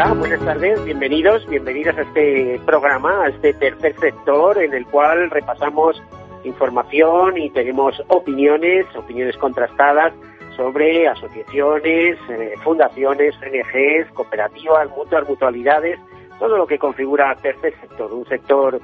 [0.00, 5.28] Hola, buenas tardes, bienvenidos, bienvenidas a este programa, a este tercer sector en el cual
[5.28, 6.00] repasamos
[6.44, 10.14] información y tenemos opiniones, opiniones contrastadas
[10.54, 15.98] sobre asociaciones, eh, fundaciones, ONGs, cooperativas, mutuas, mutualidades,
[16.38, 18.80] todo lo que configura tercer sector, un sector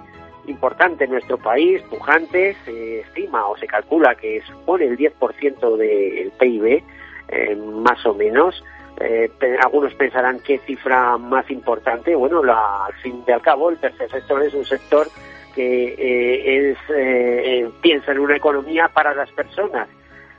[0.49, 6.33] importante en nuestro país, pujante, se estima o se calcula que supone el 10% del
[6.33, 6.83] PIB,
[7.29, 8.61] eh, más o menos,
[9.01, 9.31] eh,
[9.61, 12.15] algunos pensarán qué cifra más importante.
[12.15, 15.09] Bueno, la, al fin y al cabo, el tercer sector es un sector
[15.55, 19.89] que eh, es, eh, piensa en una economía para las personas.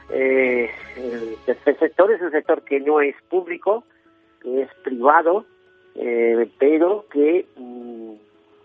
[0.10, 0.70] el
[1.46, 3.84] tercer sector es un sector que no es público,
[4.42, 5.46] que es privado,
[6.60, 8.14] pero que mm,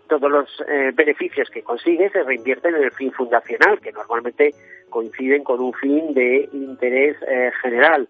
[0.07, 4.53] todos los beneficios que consigue se reinvierten en el fin fundacional, que normalmente
[4.89, 7.17] coinciden con un fin de interés
[7.61, 8.07] general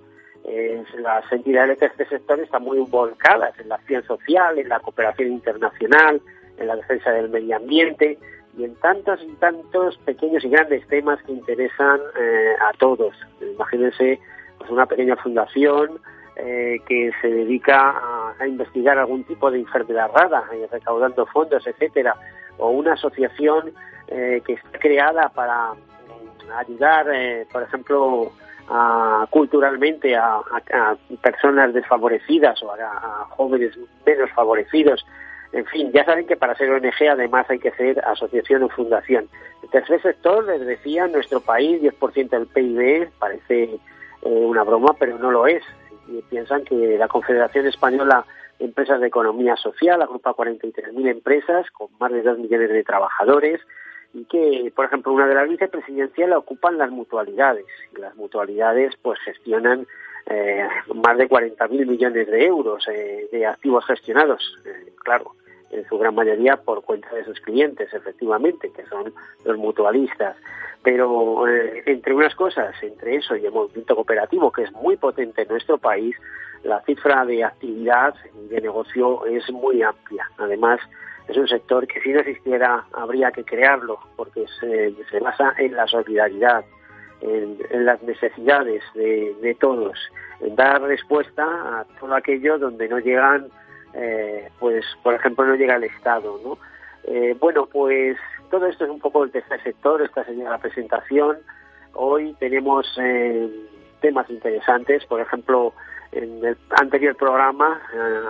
[0.98, 5.30] las entidades de este sector están muy volcadas en la acción social, en la cooperación
[5.30, 6.22] internacional,
[6.58, 8.18] en la defensa del medio ambiente
[8.58, 13.16] y en tantos y tantos pequeños y grandes temas que interesan eh, a todos.
[13.40, 14.20] Imagínense
[14.58, 16.00] pues una pequeña fundación
[16.36, 21.66] eh, que se dedica a, a, investigar algún tipo de enfermedad rara, eh, recaudando fondos,
[21.68, 22.16] etcétera,
[22.58, 23.74] o una asociación
[24.08, 28.32] eh, que está creada para mm, ayudar, eh, por ejemplo,
[28.72, 30.42] a, culturalmente a,
[31.22, 35.06] personas desfavorecidas o a, jóvenes menos favorecidos.
[35.52, 39.28] En fin, ya saben que para ser ONG además hay que ser asociación o fundación.
[39.62, 43.80] El tercer sector, les decía, nuestro país 10% del PIB parece eh,
[44.22, 45.64] una broma, pero no lo es.
[46.08, 48.26] Y piensan que la Confederación Española
[48.58, 53.60] de Empresas de Economía Social agrupa 43.000 empresas con más de 2 millones de trabajadores,
[54.14, 57.66] y que, por ejemplo, una de las vicepresidenciales ocupan las mutualidades.
[57.96, 59.88] Y las mutualidades pues gestionan
[60.26, 65.36] eh, más de 40.000 millones de euros eh, de activos gestionados, eh, claro,
[65.72, 69.14] en su gran mayoría por cuenta de sus clientes, efectivamente, que son
[69.46, 70.36] los mutualistas.
[70.84, 75.44] Pero eh, entre unas cosas, entre eso y el movimiento cooperativo, que es muy potente
[75.44, 76.16] en nuestro país,
[76.64, 80.30] la cifra de actividad y de negocio es muy amplia.
[80.38, 80.80] Además,
[81.28, 85.76] es un sector que si no existiera habría que crearlo, porque se, se basa en
[85.76, 86.64] la solidaridad,
[87.22, 89.98] en, las necesidades de, todos,
[90.42, 93.48] en dar respuesta a todo aquello donde no llegan,
[93.94, 96.58] eh, pues por ejemplo no llega el Estado, ¿no?
[97.04, 98.18] Eh, bueno, pues
[98.50, 101.38] todo esto es un poco el tercer sector, esta sería la presentación.
[101.94, 103.50] Hoy tenemos eh,
[104.02, 105.74] temas interesantes, por ejemplo,
[106.12, 107.82] en el anterior programa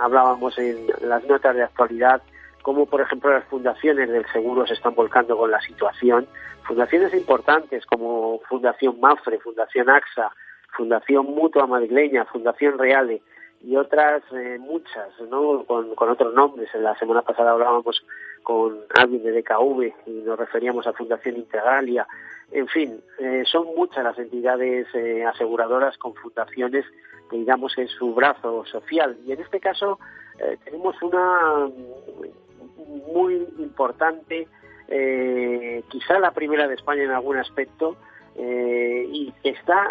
[0.02, 2.22] hablábamos en las notas de actualidad
[2.62, 6.26] como por ejemplo las fundaciones del seguro se están volcando con la situación.
[6.64, 10.32] Fundaciones importantes como Fundación Mafre, Fundación AXA,
[10.76, 13.22] Fundación Mutua Madrileña, Fundación Reale
[13.64, 15.64] y otras eh, muchas, ¿no?
[15.64, 16.68] Con, otros nombres.
[16.74, 18.04] La semana pasada hablábamos
[18.42, 22.06] con alguien de DKV y nos referíamos a Fundación Integralia.
[22.50, 26.84] En fin, eh, son muchas las entidades eh, aseguradoras con fundaciones
[27.30, 29.16] que digamos en su brazo social.
[29.24, 29.98] Y en este caso
[30.64, 31.70] tenemos una
[33.12, 34.48] muy importante,
[34.88, 37.96] eh, quizá la primera de España en algún aspecto,
[38.34, 39.90] eh, y que está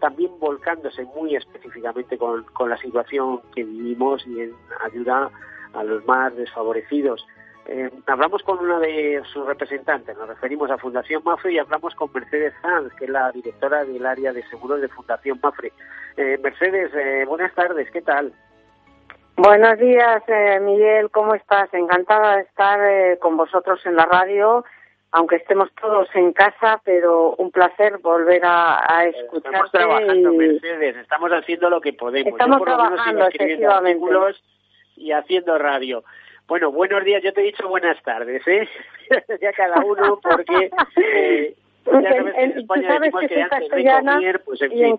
[0.00, 4.52] también volcándose muy específicamente con, la situación que vivimos y en
[4.82, 5.30] ayuda
[5.72, 7.26] a los más desfavorecidos.
[7.66, 12.10] Eh, hablamos con una de sus representantes, nos referimos a Fundación Mafre y hablamos con
[12.12, 15.72] Mercedes Sanz, que es la directora del área de seguros de Fundación Mafre.
[16.16, 18.32] Mercedes, buenas tardes, ¿qué tal?
[19.36, 21.72] Buenos días, eh, Miguel, ¿cómo estás?
[21.74, 24.64] Encantada de estar eh, con vosotros en la radio,
[25.10, 29.48] aunque estemos todos en casa, pero un placer volver a, a escucharte.
[29.48, 30.36] Estamos trabajando, y...
[30.36, 32.32] Mercedes, estamos haciendo lo que podemos.
[32.32, 34.06] Estamos Yo, trabajando, efectivamente.
[34.96, 36.04] Y haciendo radio.
[36.46, 38.68] Bueno, buenos días, yo te he dicho buenas tardes, ¿eh?
[39.40, 40.70] ya cada uno, porque...
[40.96, 44.74] Eh, ya sabes que en España sabes que, que soy castellana comer, pues en y
[44.76, 44.84] fin.
[44.84, 44.96] en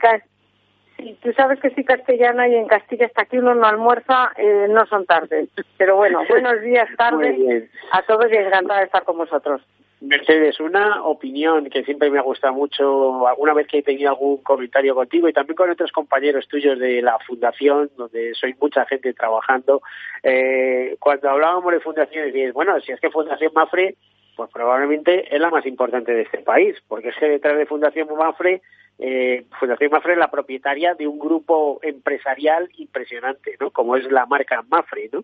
[1.05, 4.65] Sí, tú sabes que soy castellana y en Castilla hasta que uno no almuerza eh,
[4.67, 5.49] no son tardes.
[5.77, 9.61] Pero bueno, buenos días, tardes a todos y encantada de estar con vosotros.
[10.01, 14.37] Mercedes, una opinión que siempre me ha gustado mucho, alguna vez que he tenido algún
[14.37, 19.13] comentario contigo y también con otros compañeros tuyos de la fundación, donde soy mucha gente
[19.13, 19.83] trabajando,
[20.23, 23.95] eh, cuando hablábamos de fundaciones, dices, bueno, si es que Fundación Mafre
[24.35, 28.07] pues probablemente es la más importante de este país, porque es que detrás de Fundación
[28.17, 28.61] Mafre,
[28.99, 33.71] eh, Fundación Mafre es la propietaria de un grupo empresarial impresionante, ¿no?
[33.71, 35.23] Como es la marca Mafre, ¿no?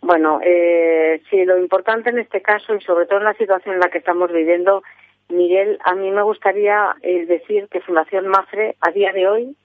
[0.00, 3.80] Bueno, eh, sí, lo importante en este caso y sobre todo en la situación en
[3.80, 4.82] la que estamos viviendo,
[5.28, 9.56] Miguel, a mí me gustaría eh, decir que Fundación Mafre a día de hoy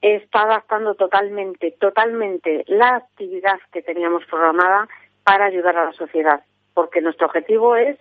[0.00, 4.88] está adaptando totalmente, totalmente la actividad que teníamos programada
[5.22, 6.42] para ayudar a la sociedad,
[6.74, 7.98] porque nuestro objetivo es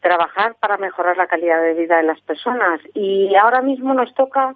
[0.00, 4.54] trabajar para mejorar la calidad de vida de las personas y ahora mismo nos toca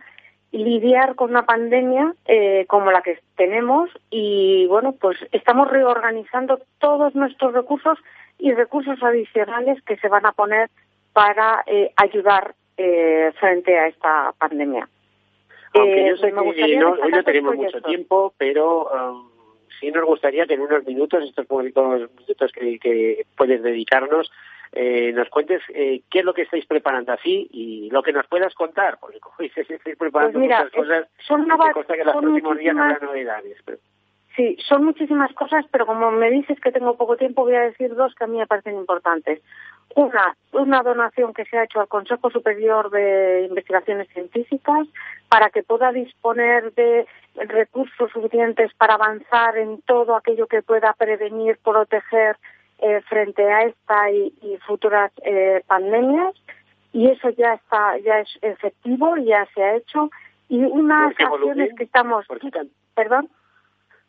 [0.52, 7.14] lidiar con una pandemia eh, como la que tenemos y bueno pues estamos reorganizando todos
[7.14, 7.98] nuestros recursos
[8.38, 10.70] y recursos adicionales que se van a poner
[11.12, 14.88] para eh, ayudar eh, frente a esta pandemia.
[15.74, 19.29] Aunque yo sé que no, hoy no tenemos mucho tiempo, pero um,
[19.80, 24.30] sí nos gustaría que en unos minutos, estos públicos minutos que, que puedes dedicarnos,
[24.72, 28.26] eh, nos cuentes eh, qué es lo que estáis preparando así y lo que nos
[28.28, 32.16] puedas contar, porque como dices, estáis preparando pues mira, muchas cosas, son consta que los
[32.16, 33.58] próximos días habrá novedades.
[33.64, 33.78] Pero...
[34.36, 37.94] Sí, son muchísimas cosas, pero como me dices que tengo poco tiempo, voy a decir
[37.96, 39.42] dos que a mí me parecen importantes.
[39.96, 44.86] Una, una donación que se ha hecho al Consejo Superior de Investigaciones Científicas
[45.28, 51.58] para que pueda disponer de recursos suficientes para avanzar en todo aquello que pueda prevenir,
[51.58, 52.36] proteger
[52.78, 56.34] eh, frente a esta y, y futuras eh, pandemias.
[56.92, 60.10] Y eso ya está, ya es efectivo, ya se ha hecho.
[60.48, 62.26] Y unas acciones que estamos,
[62.94, 63.28] perdón.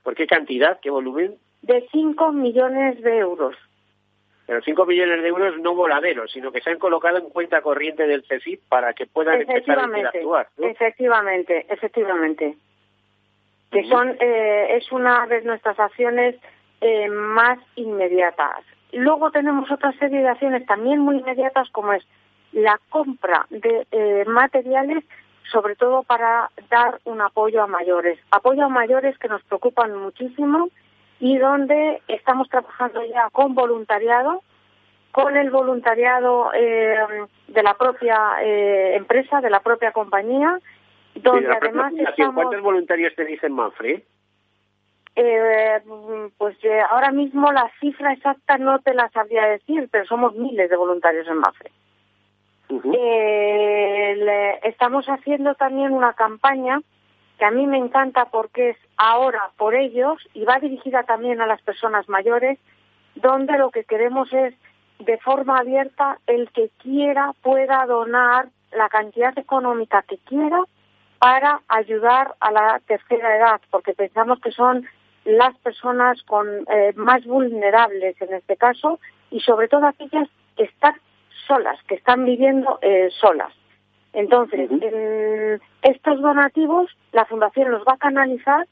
[0.04, 0.80] ¿Por qué cantidad?
[0.80, 1.36] ¿Qué volumen?
[1.62, 3.56] De 5 millones de euros.
[4.52, 8.06] Pero 5 millones de euros no voladeros, sino que se han colocado en cuenta corriente
[8.06, 9.88] del CECIP para que puedan empezar a.
[9.88, 10.68] ¿no?
[10.68, 12.58] Efectivamente, efectivamente.
[13.72, 16.36] Que son, eh, es una de nuestras acciones
[16.82, 18.66] eh, más inmediatas.
[18.92, 22.06] Luego tenemos otra serie de acciones también muy inmediatas, como es
[22.52, 25.06] la compra de eh, materiales
[25.50, 28.20] sobre todo para dar un apoyo a mayores.
[28.32, 30.68] Apoyo a mayores que nos preocupan muchísimo
[31.22, 34.42] y donde estamos trabajando ya con voluntariado,
[35.12, 36.98] con el voluntariado eh,
[37.48, 40.60] de la propia eh, empresa, de la propia compañía,
[41.14, 42.34] donde la además estamos...
[42.34, 44.02] ¿Cuántos voluntarios tenéis en Manfred?
[45.16, 45.82] Eh,
[46.38, 50.70] pues eh, ahora mismo la cifra exacta no te la sabría decir, pero somos miles
[50.72, 51.72] de voluntarios en Mafre.
[52.70, 52.96] Uh -huh.
[52.98, 56.82] eh, estamos haciendo también una campaña
[57.42, 61.48] que a mí me encanta porque es ahora por ellos y va dirigida también a
[61.48, 62.60] las personas mayores,
[63.16, 64.54] donde lo que queremos es
[65.00, 70.62] de forma abierta el que quiera pueda donar la cantidad económica que quiera
[71.18, 74.86] para ayudar a la tercera edad, porque pensamos que son
[75.26, 79.00] las personas con eh, más vulnerables en este caso
[79.32, 80.94] y sobre todo aquellas que están
[81.48, 83.52] solas, que están viviendo eh, solas.
[84.14, 85.62] Entonces, uh -huh.
[85.84, 88.68] estos donativos la Fundación los va a canalizar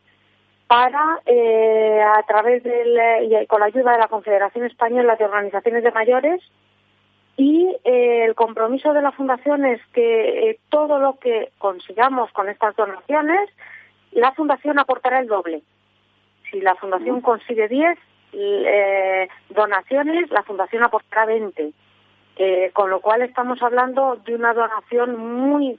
[0.67, 5.83] para, eh, a través del, y con la ayuda de la Confederación Española de Organizaciones
[5.83, 6.41] de Mayores,
[7.39, 12.49] y eh, el compromiso de la Fundación es que eh, todo lo que consigamos con
[12.49, 13.49] estas donaciones,
[14.11, 15.61] la Fundación aportará el doble.
[16.51, 17.23] Si la Fundación uh -huh.
[17.23, 17.97] consigue 10
[18.33, 21.71] eh, donaciones, la Fundación aportará 20.
[22.41, 25.77] Eh, con lo cual estamos hablando de una donación muy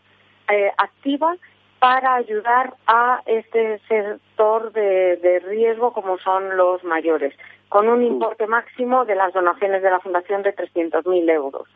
[0.52, 1.34] eh, activa
[1.78, 7.34] para ayudar a este sector de, de, riesgo como son los mayores,
[7.70, 11.66] con un importe máximo de las donaciones de la Fundación de 300.000 euros.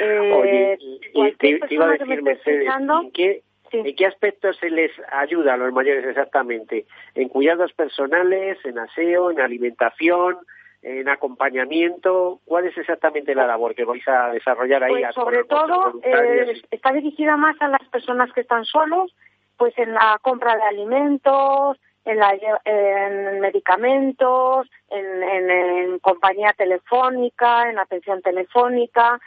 [0.00, 3.78] Eh, Oye, y, te, te, iba a decir, Mercedes, ¿en qué, sí.
[3.78, 6.84] ¿en qué aspectos se les ayuda a los mayores exactamente?
[7.14, 10.36] ¿En cuidados personales, en aseo, en alimentación,
[10.82, 15.02] en acompañamiento, ¿cuál es exactamente la labor que vais a desarrollar ahí?
[15.02, 19.14] Pues sobre todo eh, está dirigida más a las personas que están solos,
[19.56, 22.34] pues en la compra de alimentos, en, la,
[22.64, 29.20] en medicamentos, en, en, en, compañía telefónica, en atención telefónica,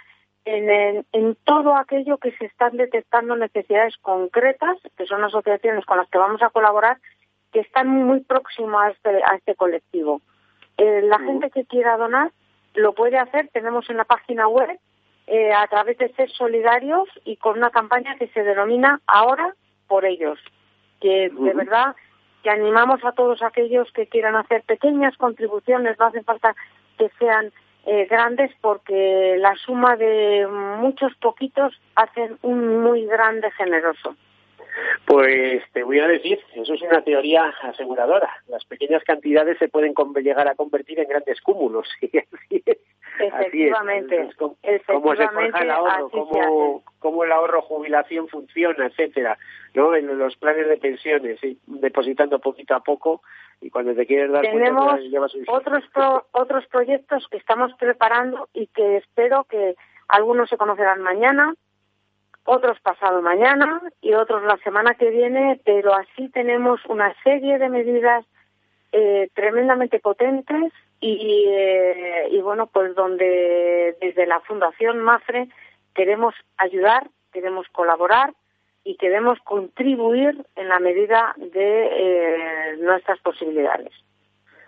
[0.45, 6.17] en todo aquello que se están detectando necesidades concretas, que son asociaciones con las que
[6.17, 6.97] vamos a colaborar,
[7.53, 10.21] que están muy próximas a este, a este colectivo.
[10.77, 12.31] Eh, la gente que quiera donar
[12.73, 13.49] lo puede hacer.
[13.49, 14.79] Tenemos en la página web
[15.27, 19.53] eh, a través de ser solidarios y con una campaña que se denomina Ahora
[19.87, 20.39] por ellos.
[20.99, 21.95] Que de verdad
[22.43, 25.97] que animamos a todos aquellos que quieran hacer pequeñas contribuciones.
[25.99, 26.55] No hace falta
[26.97, 27.51] que sean
[27.85, 34.15] eh, grandes porque la suma de muchos poquitos hacen un muy grande generoso.
[35.05, 38.29] Pues te voy a decir, eso es una teoría aseguradora.
[38.47, 41.87] Las pequeñas cantidades se pueden llegar a convertir en grandes cúmulos.
[43.19, 44.19] Efectivamente.
[44.19, 44.29] Así
[44.63, 44.81] es.
[44.85, 49.37] cómo se forja el ahorro, cómo, cómo, el ahorro jubilación funciona, etcétera,
[49.75, 49.95] ¿no?
[49.95, 53.21] En los planes de pensiones, depositando poquito a poco
[53.61, 55.45] y cuando te quieres dar Tenemos cuenta llevas un...
[55.47, 55.83] otros
[56.31, 59.75] otros proyectos que estamos preparando y que espero que
[60.07, 61.53] algunos se conocerán mañana
[62.45, 67.69] otros pasado mañana y otros la semana que viene, pero así tenemos una serie de
[67.69, 68.25] medidas
[68.91, 75.47] eh, tremendamente potentes y, eh, y bueno, pues donde desde la Fundación MAFRE
[75.95, 78.33] queremos ayudar, queremos colaborar
[78.83, 83.93] y queremos contribuir en la medida de eh, nuestras posibilidades.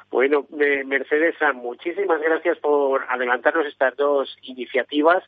[0.09, 5.23] Bueno, Mercedes, muchísimas gracias por adelantarnos estas dos iniciativas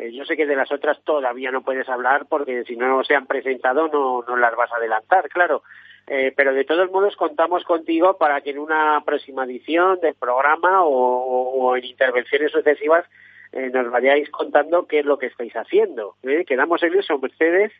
[0.00, 3.14] eh, yo sé que de las otras todavía no puedes hablar porque si no se
[3.14, 5.62] han presentado no, no las vas a adelantar, claro.
[6.06, 10.82] Eh, pero de todos modos contamos contigo para que en una próxima edición del programa
[10.84, 13.04] o, en intervenciones sucesivas
[13.52, 16.16] eh, nos vayáis contando qué es lo que estáis haciendo.
[16.46, 17.72] Quedamos en eso, Mercedes.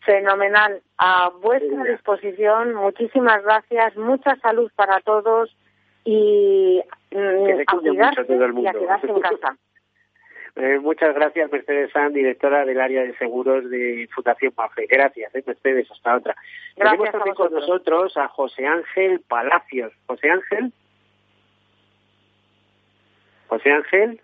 [0.00, 0.82] Fenomenal.
[0.98, 2.74] A vuestra disposición.
[2.74, 3.96] Muchísimas gracias.
[3.96, 5.56] Mucha salud para todos
[6.04, 9.56] y mm, a cuidarse y a quedarse en casa.
[10.56, 14.86] Eh, muchas gracias, Mercedes San, directora del área de seguros de Fundación Mafre.
[14.86, 16.34] Gracias, eh, Mercedes, hasta otra.
[16.74, 19.92] Tenemos también con nosotros a José Ángel Palacios.
[20.06, 20.72] José Ángel.
[23.48, 24.20] José Ángel.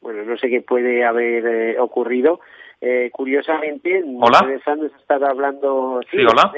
[0.00, 2.40] Bueno, no sé qué puede haber eh, ocurrido.
[2.80, 4.40] Eh, curiosamente, ¿Hola?
[4.42, 6.00] Mercedes San nos ha estado hablando.
[6.10, 6.52] Sí, hola.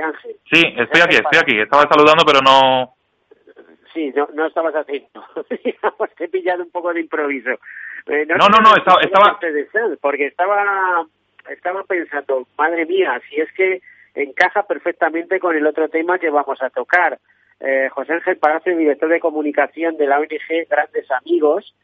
[0.50, 1.60] Sí, estoy aquí, estoy aquí.
[1.60, 2.94] Estaba saludando, pero no,
[3.92, 5.24] sí, no, no estabas haciendo.
[5.64, 7.50] Digamos, te he pillado un poco de improviso.
[8.06, 9.00] Eh, no, no, no, estaba...
[9.02, 9.38] estaba...
[10.00, 11.06] Porque estaba,
[11.48, 13.80] estaba pensando, madre mía, si es que
[14.14, 17.18] encaja perfectamente con el otro tema que vamos a tocar.
[17.60, 21.74] Eh, José Ángel Palacio, director de comunicación de la ONG Grandes Amigos,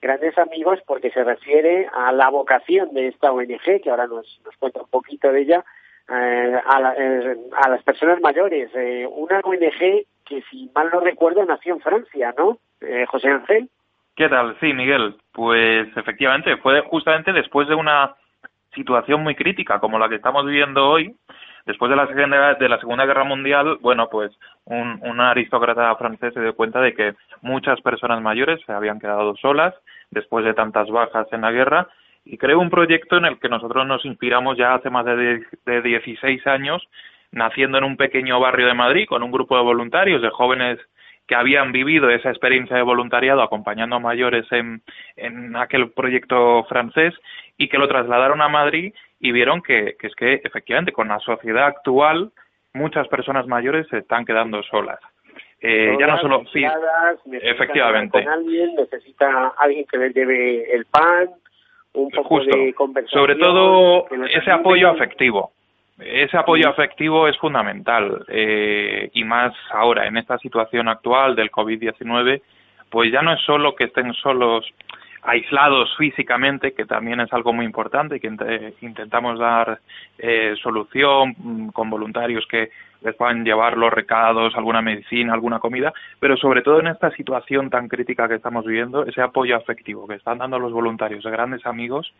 [0.00, 4.56] Grandes Amigos porque se refiere a la vocación de esta ONG, que ahora nos, nos
[4.56, 5.64] cuenta un poquito de ella,
[6.08, 8.70] eh, a, eh, a, las personas mayores.
[8.74, 12.58] Eh, una ONG que, si mal no recuerdo, nació en Francia, ¿no?
[12.80, 13.68] Eh, José Ángel.
[14.16, 14.56] ¿Qué tal?
[14.60, 15.16] Sí, Miguel.
[15.32, 18.14] Pues efectivamente, fue justamente después de una
[18.74, 21.14] situación muy crítica como la que estamos viviendo hoy,
[21.66, 24.32] después de la Segunda, de la segunda Guerra Mundial, bueno, pues
[24.64, 29.34] un, un aristócrata francés se dio cuenta de que muchas personas mayores se habían quedado
[29.36, 29.74] solas
[30.10, 31.88] después de tantas bajas en la guerra
[32.24, 35.82] y creó un proyecto en el que nosotros nos inspiramos ya hace más de, de
[35.82, 36.86] 16 años
[37.32, 40.78] naciendo en un pequeño barrio de Madrid con un grupo de voluntarios, de jóvenes
[41.26, 44.82] que habían vivido esa experiencia de voluntariado acompañando a mayores en,
[45.14, 47.14] en aquel proyecto francés
[47.56, 51.20] y que lo trasladaron a Madrid y vieron que, que es que efectivamente con la
[51.20, 52.32] sociedad actual
[52.72, 54.98] muchas personas mayores se están quedando solas.
[55.60, 56.64] Eh, ya no solo sí,
[57.30, 58.24] efectivamente.
[58.24, 61.28] con alguien necesita alguien que les lleve el pan
[61.92, 65.52] un poco de conversación sobre todo ese apoyo afectivo
[66.00, 72.42] ese apoyo afectivo es fundamental eh, y más ahora en esta situación actual del COVID-19,
[72.88, 74.66] pues ya no es solo que estén solos
[75.22, 79.80] aislados físicamente, que también es algo muy importante, que intentamos dar
[80.18, 82.70] eh, solución mm, con voluntarios que
[83.02, 87.70] les puedan llevar los recados, alguna medicina, alguna comida, pero sobre todo en esta situación
[87.70, 91.64] tan crítica que estamos viviendo, ese apoyo afectivo que están dando los voluntarios de grandes
[91.66, 92.12] amigos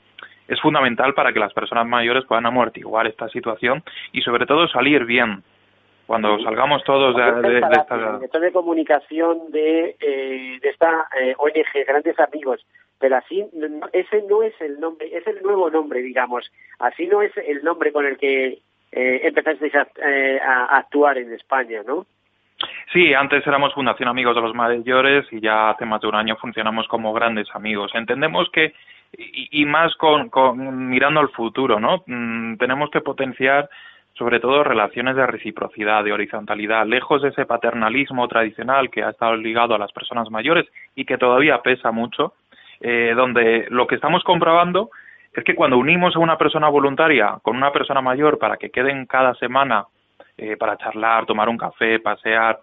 [0.48, 3.82] es fundamental para que las personas mayores puedan amortiguar esta situación
[4.12, 5.42] y sobre todo salir bien.
[6.06, 8.40] Cuando salgamos todos de, de, de esta...
[8.40, 12.66] de comunicación de, eh, de esta eh, ONG, Grandes Amigos,
[12.98, 13.46] pero así,
[13.92, 16.50] ese no es el nombre, es el nuevo nombre, digamos.
[16.80, 18.58] Así no es el nombre con el que
[18.92, 22.06] eh, empezasteis a, eh, a actuar en España, ¿no?
[22.92, 26.36] Sí, antes éramos Fundación Amigos de los Mayores y ya hace más de un año
[26.36, 27.92] funcionamos como grandes amigos.
[27.94, 28.74] Entendemos que
[29.12, 30.30] y, más con,
[30.88, 32.04] mirando al futuro, ¿no?
[32.06, 33.68] Mm, tenemos que potenciar
[34.14, 39.36] sobre todo relaciones de reciprocidad, de horizontalidad, lejos de ese paternalismo tradicional que ha estado
[39.36, 42.34] ligado a las personas mayores y que todavía pesa mucho,
[42.80, 44.90] eh, donde lo que estamos comprobando
[45.32, 49.06] es que cuando unimos a una persona voluntaria con una persona mayor para que queden
[49.06, 49.86] cada semana
[50.36, 52.60] eh, para charlar, tomar un café, pasear,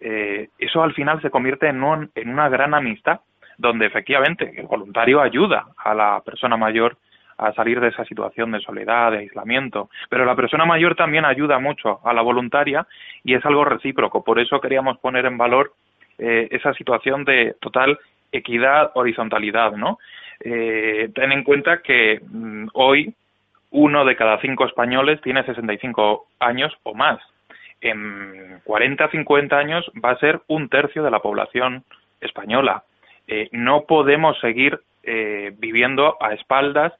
[0.00, 1.82] eh, eso al final se convierte en,
[2.14, 3.20] en una gran amistad
[3.56, 6.96] donde efectivamente el voluntario ayuda a la persona mayor
[7.38, 9.90] a salir de esa situación de soledad, de aislamiento.
[10.08, 12.86] Pero la persona mayor también ayuda mucho a la voluntaria
[13.24, 14.22] y es algo recíproco.
[14.22, 15.72] Por eso queríamos poner en valor
[16.18, 17.98] eh, esa situación de total
[18.30, 19.98] equidad, horizontalidad, ¿no?
[20.40, 23.14] Eh, ten en cuenta que mm, hoy
[23.70, 27.18] uno de cada cinco españoles tiene 65 años o más.
[27.80, 31.84] En 40, 50 años va a ser un tercio de la población
[32.20, 32.84] española.
[33.26, 36.92] Eh, no podemos seguir eh, viviendo a espaldas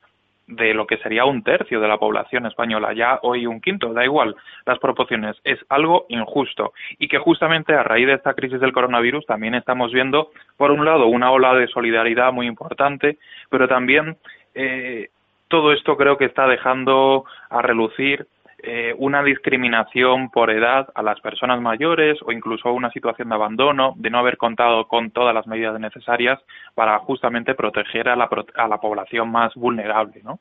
[0.46, 4.04] de lo que sería un tercio de la población española, ya hoy un quinto, da
[4.04, 4.36] igual
[4.66, 6.72] las proporciones, es algo injusto.
[6.98, 10.84] Y que justamente a raíz de esta crisis del coronavirus también estamos viendo, por un
[10.84, 14.16] lado, una ola de solidaridad muy importante, pero también
[14.54, 15.08] eh,
[15.48, 18.26] todo esto creo que está dejando a relucir
[18.66, 23.92] eh, una discriminación por edad a las personas mayores o incluso una situación de abandono,
[23.96, 26.40] de no haber contado con todas las medidas necesarias
[26.74, 30.40] para justamente proteger a la, a la población más vulnerable, ¿no?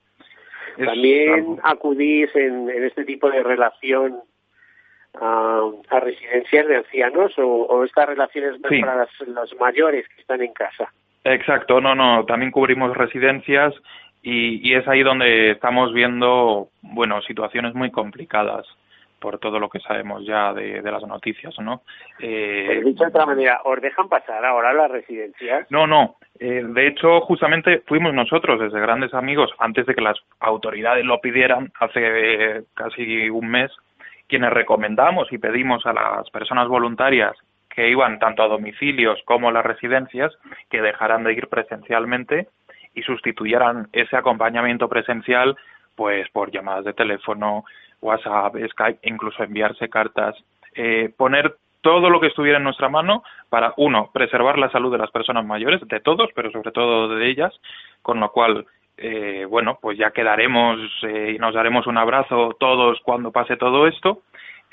[0.77, 4.21] También acudís en, este tipo de relación
[5.19, 10.91] a, residencias de ancianos o, estas relaciones para los mayores que están en casa.
[11.25, 13.73] Exacto, no, no, también cubrimos residencias
[14.23, 18.65] y, es ahí donde estamos viendo, bueno, situaciones muy complicadas
[19.19, 21.81] por todo lo que sabemos ya de, las noticias, ¿no?
[22.19, 25.69] Eh, dicho de otra manera, ¿os dejan pasar ahora las residencias?
[25.69, 26.15] No, no.
[26.39, 31.19] Eh, de hecho, justamente fuimos nosotros, desde grandes amigos, antes de que las autoridades lo
[31.21, 33.71] pidieran, hace casi un mes,
[34.27, 37.35] quienes recomendamos y pedimos a las personas voluntarias
[37.69, 40.31] que iban tanto a domicilios como a las residencias
[40.69, 42.47] que dejaran de ir presencialmente
[42.93, 45.55] y sustituyeran ese acompañamiento presencial
[45.95, 47.65] pues por llamadas de teléfono,
[48.01, 50.35] WhatsApp, Skype, incluso enviarse cartas,
[50.75, 54.97] eh, poner todo lo que estuviera en nuestra mano para, uno, preservar la salud de
[54.97, 57.53] las personas mayores, de todos, pero sobre todo de ellas,
[58.01, 58.65] con lo cual,
[58.97, 63.85] eh, bueno, pues ya quedaremos eh, y nos daremos un abrazo todos cuando pase todo
[63.85, 64.21] esto,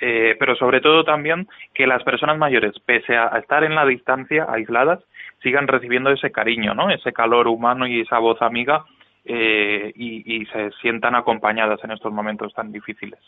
[0.01, 4.47] eh, pero sobre todo también que las personas mayores, pese a estar en la distancia,
[4.49, 5.01] aisladas,
[5.43, 6.91] sigan recibiendo ese cariño, ¿no?
[6.91, 8.85] Ese calor humano y esa voz amiga
[9.25, 13.21] eh, y, se sientan acompañadas en estos momentos tan difíciles.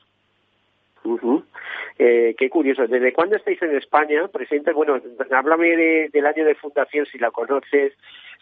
[1.99, 2.87] eh, qué curioso.
[2.87, 4.73] ¿Desde cuándo estáis en España, presidente?
[4.73, 5.01] Bueno,
[5.31, 7.93] háblame del año de fundación, si la conoces.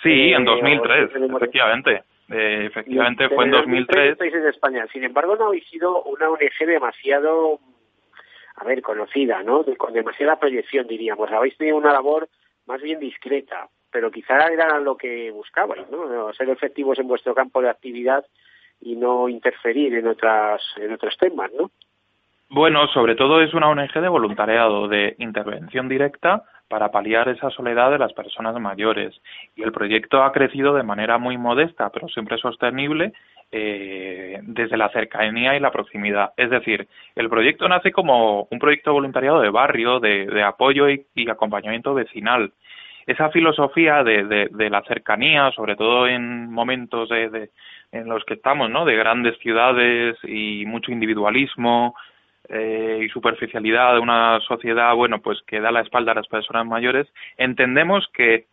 [0.02, 2.02] Sí, en 2003, eh, efectivamente.
[2.30, 4.12] Eh, efectivamente, fue en 2003.
[4.12, 4.86] Estáis en España.
[4.92, 7.58] Sin embargo, no habéis sido una ONG demasiado,
[8.56, 9.64] a ver, conocida, ¿no?
[9.76, 11.30] con demasiada proyección, diríamos.
[11.32, 12.28] Habéis tenido una labor
[12.66, 16.32] más bien discreta, pero quizá era lo que buscabais, ¿no?
[16.32, 18.24] Ser efectivos en vuestro campo de actividad
[18.80, 21.70] y no interferir en otras en otros temas, ¿no?
[22.48, 27.92] Bueno, sobre todo es una ONG de voluntariado, de intervención directa para paliar esa soledad
[27.92, 29.20] de las personas mayores.
[29.54, 33.12] Y el proyecto ha crecido de manera muy modesta, pero siempre sostenible,
[33.52, 36.32] eh, desde la cercanía y la proximidad.
[36.36, 36.86] Es decir,
[37.16, 42.52] el proyecto nace como un proyecto voluntariado de barrio, de, apoyo y, acompañamiento vecinal.
[43.06, 47.50] Esa filosofía de, de, la cercanía, sobre todo en momentos de,
[47.90, 48.84] en los que estamos, ¿no?
[48.84, 51.96] De grandes ciudades y mucho individualismo
[52.48, 56.66] eh, y superficialidad de una sociedad, bueno, pues que da la espalda a las personas
[56.66, 58.46] mayores, entendemos que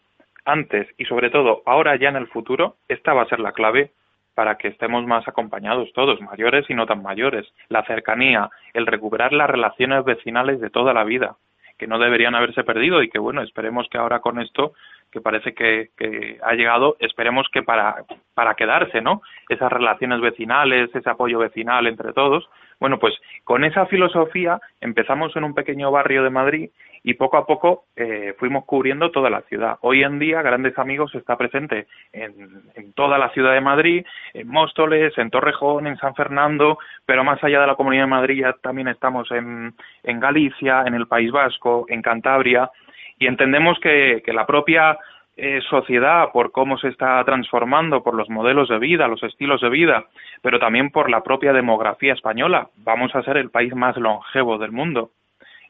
[0.45, 3.91] antes y sobre todo ahora ya en el futuro, esta va a ser la clave
[4.37, 7.51] para que estemos más acompañados todos, mayores y no tan mayores.
[7.69, 11.37] La cercanía, el recuperar las relaciones vecinales de toda la vida,
[11.75, 14.73] que no deberían haberse perdido y que, bueno, esperemos que ahora con esto,
[15.11, 18.03] que parece que, que ha llegado, esperemos que para,
[18.35, 19.23] para quedarse, ¿no?
[19.49, 22.47] Esas relaciones vecinales, ese apoyo vecinal entre todos.
[22.79, 26.69] Bueno, pues con esa filosofía empezamos en un pequeño barrio de Madrid
[27.07, 29.77] y poco a poco eh, fuimos cubriendo toda la ciudad.
[29.79, 32.33] Hoy en día Grandes Amigos está presente en,
[32.75, 37.41] en, toda la ciudad de Madrid, en Móstoles, en Torrejón, en San Fernando, pero más
[37.41, 41.85] allá de la Comunidad de Madrid ya también estamos en, Galicia, en el País Vasco,
[41.87, 42.69] en Cantabria,
[43.17, 44.97] y entendemos que, que la propia
[45.37, 49.69] eh, sociedad, por cómo se está transformando, por los modelos de vida, los estilos de
[49.69, 50.07] vida,
[50.41, 54.73] pero también por la propia demografía española, vamos a ser el país más longevo del
[54.73, 55.11] mundo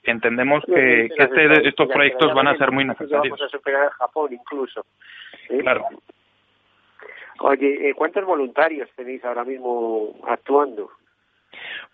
[0.04, 3.38] entendemos que, este, estos proyectos van a ser muy necesarios.
[3.38, 4.86] Vamos a superar a Japón incluso.
[5.60, 5.86] Claro.
[7.40, 10.90] Oye, eh, ¿cuántos voluntarios tenéis ahora mismo actuando?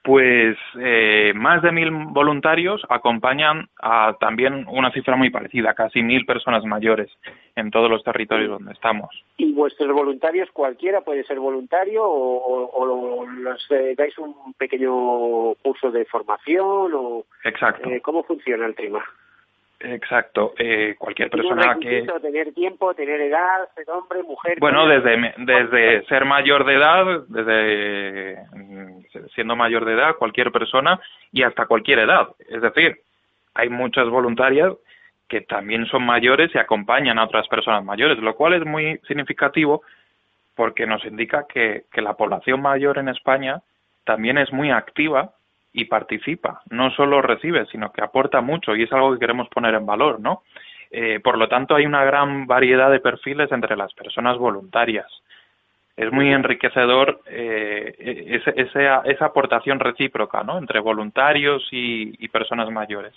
[0.04, 6.26] Pues eh, más de mil voluntarios acompañan a también una cifra muy parecida, casi mil
[6.26, 7.10] personas mayores
[7.56, 9.10] en todos los territorios donde estamos.
[9.38, 15.90] ¿Y vuestros voluntarios cualquiera puede ser voluntario o, o, los eh, dais un pequeño curso
[15.92, 17.90] de formación o Exacto.
[17.90, 19.04] Eh, cómo funciona el tema?
[19.86, 22.08] Exacto, eh, cualquier persona que...
[22.22, 24.58] Tener tiempo, tener edad, ser hombre, mujer...
[24.60, 31.02] Bueno, desde, desde ser mayor de edad, desde mm, siendo mayor de edad, cualquier persona
[31.34, 32.30] y hasta cualquier edad.
[32.48, 32.98] Es decir,
[33.56, 34.74] hay muchas voluntarias
[35.28, 39.82] que también son mayores y acompañan a otras personas mayores, lo cual es muy significativo
[40.56, 43.62] porque nos indica que, que la población mayor en España
[44.06, 45.34] también es muy activa
[45.74, 49.74] y participa, no solo recibe, sino que aporta mucho y es algo que queremos poner
[49.74, 50.44] en valor, ¿no?
[50.92, 55.08] Eh, por lo tanto, hay una gran variedad de perfiles entre las personas voluntarias.
[55.98, 60.60] Es muy enriquecedor eh, esa, esa aportación recíproca, ¿no?
[60.60, 63.14] Entre voluntarios y, personas mayores.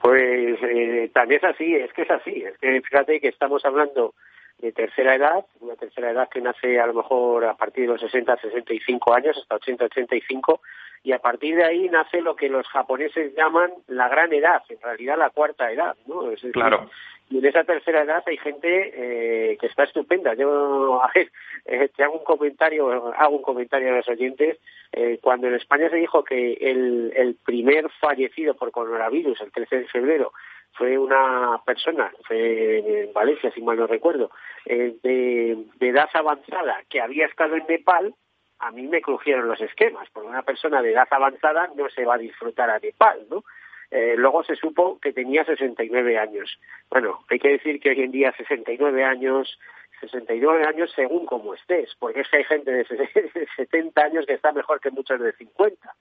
[0.00, 2.42] Pues eh, también es así, es que es así.
[2.42, 4.14] Es que fíjate que estamos hablando
[4.62, 8.00] de tercera edad, una tercera edad que nace a lo mejor a partir de los
[8.00, 10.60] 60, 65 años, hasta 80, 85,
[11.02, 14.80] y a partir de ahí nace lo que los japoneses llaman la gran edad, en
[14.80, 16.22] realidad la cuarta edad, ¿no?
[16.52, 16.88] claro.
[17.28, 20.34] Y en esa tercera edad hay gente eh, que está estupenda.
[20.34, 21.32] Yo, a ver,
[21.64, 24.58] eh, te hago un comentario, hago un comentario a los oyentes.
[24.92, 29.78] Eh, cuando en España se dijo que el, el primer fallecido por coronavirus, el 13
[29.78, 30.32] de febrero,
[30.74, 34.30] fue una persona, fue en Valencia, si mal no recuerdo,
[34.64, 38.14] eh, de, edad avanzada que había estado en Nepal,
[38.58, 42.14] a mí me crujieron los esquemas, porque una persona de edad avanzada no se va
[42.14, 43.44] a disfrutar a Nepal, ¿no?
[43.90, 46.58] Eh, luego se supo que tenía 69 años.
[46.88, 49.58] Bueno, hay que decir que hoy en día 69 años,
[50.00, 54.52] 69 años según como estés, porque es que hay gente de 70 años que está
[54.52, 55.94] mejor que muchos de 50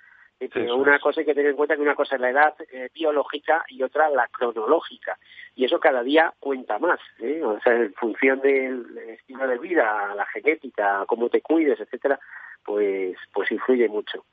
[0.76, 3.64] una cosa hay que tener en cuenta que una cosa es la edad eh, biológica
[3.68, 5.18] y otra la cronológica.
[5.56, 7.00] Y eso cada día cuenta más.
[7.20, 7.42] ¿eh?
[7.44, 12.20] O sea, en función del estilo de vida, la genética, cómo te cuides, etcétera,
[12.64, 14.26] pues, pues influye mucho.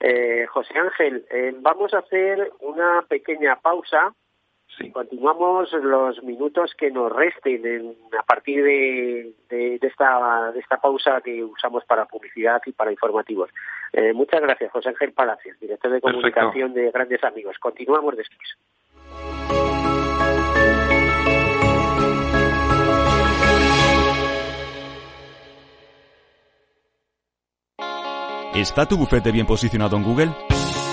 [0.00, 4.14] Eh, José Ángel, eh, vamos a hacer una pequeña pausa
[4.92, 11.84] Continuamos los minutos que nos resten a partir de, esta, de esta pausa que usamos
[11.84, 13.50] para publicidad y para informativos.
[13.92, 17.56] Eh, muchas gracias, José Ángel Palacios, director de comunicación de Grandes Amigos.
[17.58, 18.56] Continuamos después.
[28.54, 30.55] ¿Está tu bufete bien posicionado en Google?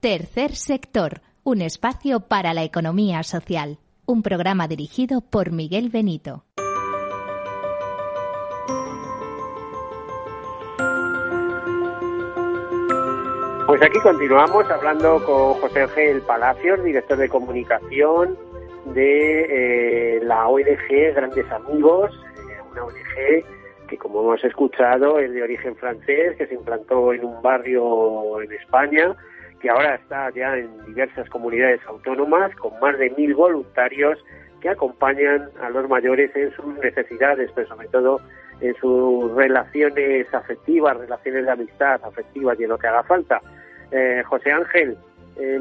[0.00, 3.78] Tercer sector, un espacio para la economía social.
[4.06, 6.44] Un programa dirigido por Miguel Benito.
[13.66, 18.38] Pues aquí continuamos hablando con José Ángel Palacios, director de comunicación
[18.94, 25.42] de eh, la ONG Grandes Amigos, eh, una ONG que como hemos escuchado es de
[25.42, 29.16] origen francés, que se implantó en un barrio en España,
[29.60, 34.18] que ahora está ya en diversas comunidades autónomas con más de mil voluntarios
[34.60, 38.20] que acompañan a los mayores en sus necesidades, pero sobre todo
[38.60, 43.40] en sus relaciones afectivas, relaciones de amistad afectivas y en lo que haga falta.
[43.90, 44.96] Eh, José Ángel,
[45.38, 45.60] eh,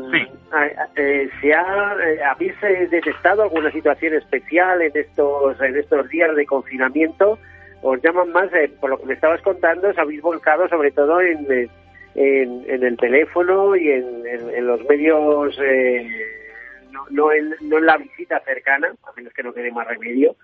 [0.95, 6.45] eh, ¿se ha, eh, ¿habéis detectado alguna situación especial en estos, en estos días de
[6.45, 7.38] confinamiento?
[7.83, 8.49] Os llaman más,
[8.81, 11.69] por lo que me estabas contando, os habéis volcado sobre todo en,
[12.17, 15.56] en, en el teléfono y en, en los medios,
[16.91, 20.36] no, no, en, no en la visita cercana, a menos que no quede más remedio,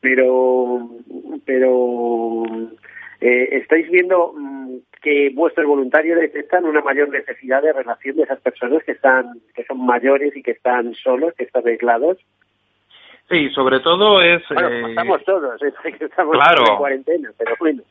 [0.00, 0.90] pero,
[1.46, 2.42] pero
[3.20, 8.84] estáis viendo mm, que vuestros voluntarios detectan una mayor necesidad de relación de esas personas
[8.84, 12.18] que están que son mayores y que están solos, que están aislados.
[13.30, 14.42] Sí, sobre todo es...
[14.52, 16.72] Bueno, eh, estamos todos, es que estamos Claro.
[16.72, 17.82] en cuarentena, pero bueno.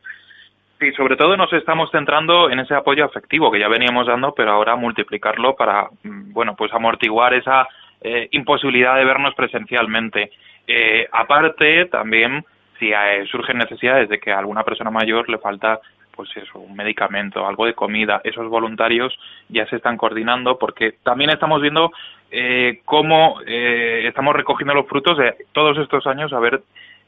[0.82, 4.52] Sí, sobre todo nos estamos centrando en ese apoyo afectivo que ya veníamos dando, pero
[4.52, 7.68] ahora multiplicarlo para, mm, bueno, pues amortiguar esa
[8.02, 10.32] eh, imposibilidad de vernos presencialmente.
[10.66, 12.44] Eh, aparte, también,
[12.80, 15.80] si eh, surgen necesidades de que a alguna persona mayor le falta
[16.16, 19.18] pues eso, un medicamento, algo de comida, esos voluntarios
[19.50, 21.92] ya se están coordinando porque también estamos viendo
[22.32, 26.62] eh, cómo eh, estamos recogiendo los frutos de todos estos años haber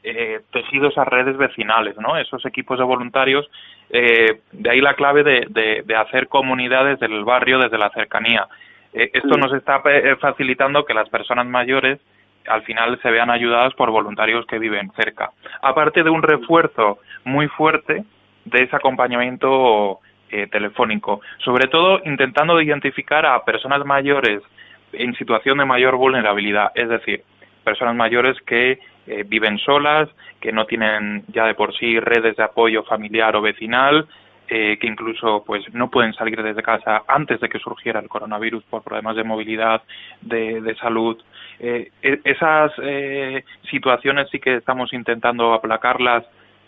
[0.03, 2.17] eh, tejido esas redes vecinales, ¿no?
[2.17, 3.49] Esos equipos de voluntarios,
[3.89, 8.47] eh, de ahí la clave de, de, de hacer comunidades del barrio desde la cercanía.
[8.93, 9.39] Eh, esto Sí.
[9.39, 11.99] nos está eh, facilitando que las personas mayores
[12.47, 15.31] al final se vean ayudadas por voluntarios que viven cerca.
[15.61, 18.03] Aparte de un refuerzo muy fuerte
[18.45, 24.41] de ese acompañamiento eh, telefónico, sobre todo intentando identificar a personas mayores
[24.91, 27.23] en situación de mayor vulnerabilidad, es decir,
[27.63, 32.43] personas mayores que eh, viven solas, que no tienen ya de por sí redes de
[32.43, 34.07] apoyo familiar o vecinal,
[34.47, 38.63] eh, que incluso pues no pueden salir desde casa antes de que surgiera el coronavirus
[38.65, 39.81] por problemas de movilidad,
[40.21, 41.17] de, de salud.
[41.59, 46.25] Eh, e- esas eh, situaciones sí que estamos intentando aplacarlas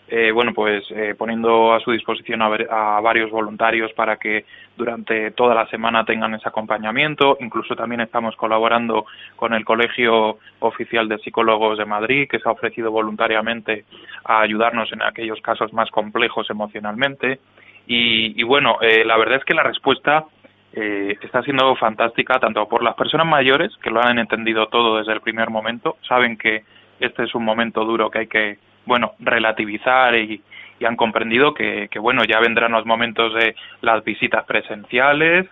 [0.08, 4.44] eh, bueno, pues eh, poniendo a su disposición a, ver- a varios voluntarios para que
[4.76, 7.36] durante toda la semana tengan ese acompañamiento.
[7.40, 12.52] Incluso también estamos colaborando con el Colegio Oficial de Psicólogos de Madrid, que se ha
[12.52, 13.84] ofrecido voluntariamente
[14.24, 17.40] a ayudarnos en aquellos casos más complejos emocionalmente.
[17.86, 20.24] Y, y bueno, eh, la verdad es que la respuesta
[20.72, 25.12] eh, está siendo fantástica tanto por las personas mayores, que lo han entendido todo desde
[25.12, 26.64] el primer momento, saben que
[27.00, 30.42] este es un momento duro que hay que, bueno, relativizar y,
[30.78, 35.46] y han comprendido que, que, bueno, ya vendrán los momentos de las visitas presenciales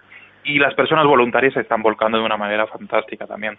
[0.44, 3.58] y las personas voluntarias se están volcando de una manera fantástica también.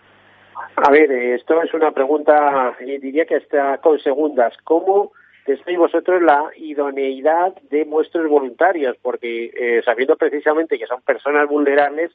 [0.76, 4.56] A ver, eh, esto es una pregunta, eh, diría que está con segundas.
[4.64, 5.12] ¿Cómo
[5.46, 8.98] testáis vosotros la idoneidad de vuestros voluntarios?
[9.02, 12.12] Porque eh, sabiendo precisamente que son personas vulnerables,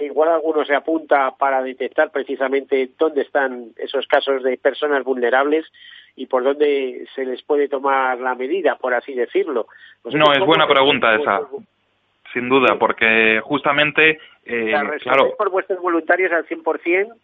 [0.00, 5.66] igual alguno se apunta para detectar precisamente dónde están esos casos de personas vulnerables
[6.16, 9.66] y por dónde se les puede tomar la medida, por así decirlo.
[10.04, 11.62] No, ¿Vosotros es buena pregunta esa, vuestros-
[12.32, 17.14] sin duda, porque justamente, eh, respondéis claro, por vuestros voluntarios al 100%?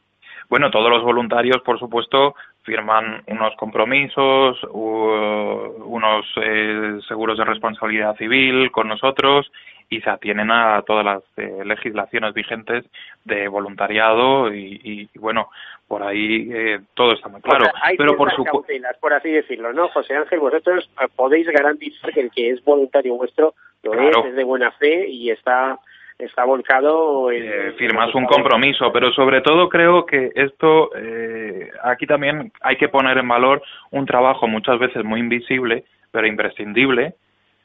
[0.49, 8.71] Bueno, todos los voluntarios, por supuesto, firman unos compromisos, unos eh, seguros de responsabilidad civil
[8.73, 9.51] con nosotros
[9.91, 12.85] y se atienen a todas las eh, legislaciones vigentes
[13.25, 15.51] de voluntariado y, y, y, bueno,
[15.89, 17.65] por ahí eh, todo está muy claro.
[17.67, 18.65] O sea, hay Pero por supuesto,
[19.01, 19.89] por así decirlo, ¿no?
[19.89, 24.21] José Ángel, vosotros eh, podéis garantizar que el que es voluntario vuestro lo Claro.
[24.21, 25.79] es, es de buena fe y está
[26.25, 27.43] está volcado en...
[27.45, 32.89] eh, firmas un compromiso, pero sobre todo creo que esto, eh, aquí también hay que
[32.89, 37.15] poner en valor un trabajo muchas veces muy invisible, pero imprescindible,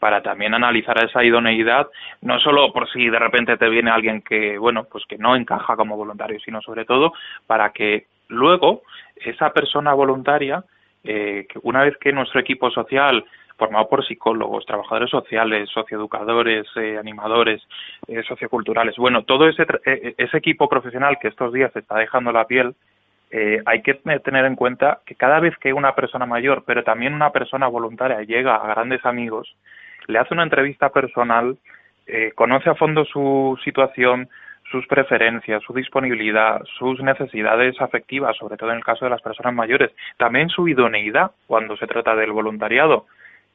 [0.06, 1.88] para también analizar esa idoneidad,
[2.22, 5.76] no solo por si de repente te viene alguien que, bueno, pues que no encaja
[5.76, 7.12] como voluntario, sino sobre todo
[7.48, 8.84] para que luego
[9.16, 10.64] esa persona voluntaria,
[11.04, 13.26] eh, que una vez que nuestro equipo social
[13.58, 17.64] formado por psicólogos, trabajadores sociales, socioeducadores, eh, animadores,
[18.08, 18.98] eh, socioculturales.
[18.98, 22.76] Bueno, todo ese, tra- eh, ese equipo profesional que estos días está dejando la piel,
[23.32, 26.84] eh, hay que te- tener en cuenta que cada vez que una persona mayor, pero
[26.84, 29.56] también una persona voluntaria llega a grandes amigos,
[30.08, 31.58] le hace una entrevista personal,
[32.08, 34.30] eh, conoce a fondo su situación,
[34.72, 39.54] sus preferencias, su disponibilidad, sus necesidades afectivas, sobre todo en el caso de las personas
[39.54, 43.06] mayores, también su idoneidad cuando se trata del voluntariado,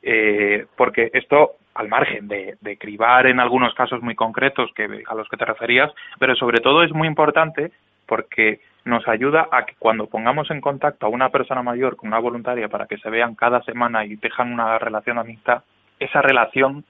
[0.03, 5.15] eh, porque esto, al margen de, de, cribar en algunos casos muy concretos que, a
[5.15, 7.73] los que te referías, pero sobre todo es muy importante
[8.07, 12.19] porque nos ayuda a que cuando pongamos en contacto a una persona mayor con una
[12.19, 15.63] voluntaria para que se vean cada semana y dejan una relación de amistad,
[16.01, 16.85] esa relación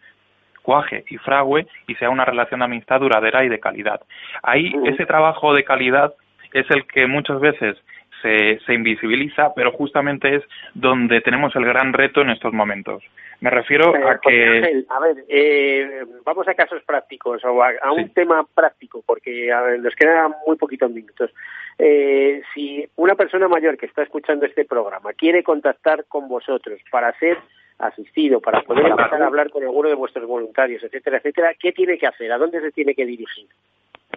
[0.62, 4.00] cuaje y frague y sea una relación de amistad duradera y de calidad.
[4.42, 6.14] Ahí ese trabajo de calidad
[6.52, 7.76] es el que muchas veces
[8.22, 10.42] se, se invisibiliza, pero justamente es
[10.74, 13.02] donde tenemos el gran reto en estos momentos.
[13.40, 14.84] Me refiero a que...
[14.88, 19.80] a ver, eh, vamos a casos prácticos o a, un tema práctico, porque a ver,
[19.80, 21.30] nos quedan muy poquitos minutos.
[21.78, 27.18] Eh, si una persona mayor que está escuchando este programa quiere contactar con vosotros para
[27.18, 27.38] ser
[27.80, 31.98] asistido, para poder empezar a hablar con alguno de vuestros voluntarios, etcétera, etcétera, ¿qué tiene
[31.98, 32.32] que hacer?
[32.32, 33.46] ¿A dónde se tiene que dirigir?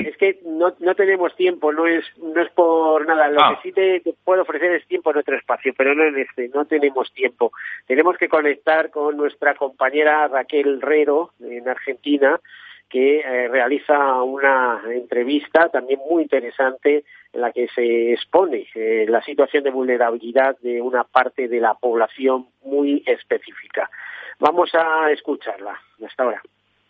[0.00, 3.28] Es que no, no tenemos tiempo, no es no es por nada.
[3.28, 3.58] Lo Ah.
[3.62, 6.48] que sí te, te puedo ofrecer es tiempo en otro espacio, pero no en este.
[6.48, 7.52] No tenemos tiempo.
[7.86, 12.40] Tenemos que conectar con nuestra compañera Raquel Rero en Argentina,
[12.88, 19.22] que eh, realiza una entrevista también muy interesante en la que se expone eh, la
[19.22, 23.88] situación de vulnerabilidad de una parte de la población muy específica.
[24.38, 25.80] Vamos a escucharla.
[26.04, 26.42] Hasta ahora.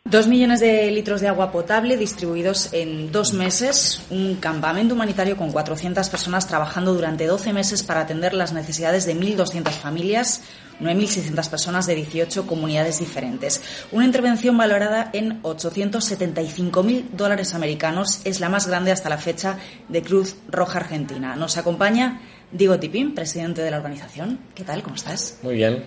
[0.04, 5.52] Dos millones de litros de agua potable distribuidos en dos meses, un campamento humanitario con
[5.52, 10.42] 400 personas trabajando durante 12 meses para atender las necesidades de 1.200 familias,
[10.80, 13.62] 9.600 personas de 18 comunidades diferentes.
[13.90, 19.56] Una intervención valorada en 875.000 dólares americanos es la más grande hasta la fecha
[19.88, 21.36] de Cruz Roja Argentina.
[21.36, 24.40] Nos acompaña Diego Tipín, presidente de la organización.
[24.54, 24.82] ¿Qué tal?
[24.82, 25.38] ¿Cómo estás?
[25.42, 25.84] Muy bien.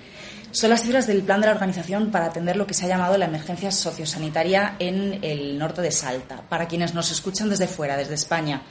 [0.56, 3.18] Son las cifras del plan de la organización para atender lo que se ha llamado
[3.18, 6.44] la emergencia sociosanitaria en el norte de Salta.
[6.48, 8.62] Para quienes nos escuchan desde fuera, desde España,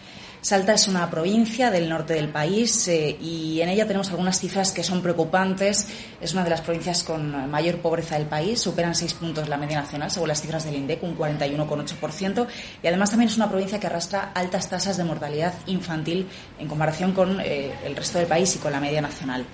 [0.44, 4.72] Salta es una provincia del norte del país eh, y en ella tenemos algunas cifras
[4.72, 5.88] que son preocupantes.
[6.20, 9.80] Es una de las provincias con mayor pobreza del país, superan seis puntos la media
[9.80, 12.46] nacional, según las cifras del INDEC, un 41,8%.
[12.82, 16.28] Y además también es una provincia que arrastra altas tasas de mortalidad infantil
[16.58, 19.46] en comparación con eh, el resto del país y con la media nacional.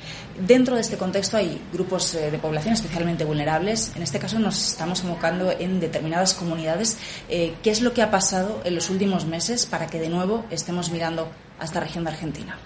[0.45, 3.93] Dentro de este contexto hay grupos eh, de población especialmente vulnerables.
[3.95, 6.97] En este caso nos estamos enfocando en determinadas comunidades.
[7.29, 10.45] Eh, ¿Qué es lo que ha pasado en los últimos meses para que de nuevo
[10.51, 12.57] estemos mirando a esta región de Argentina?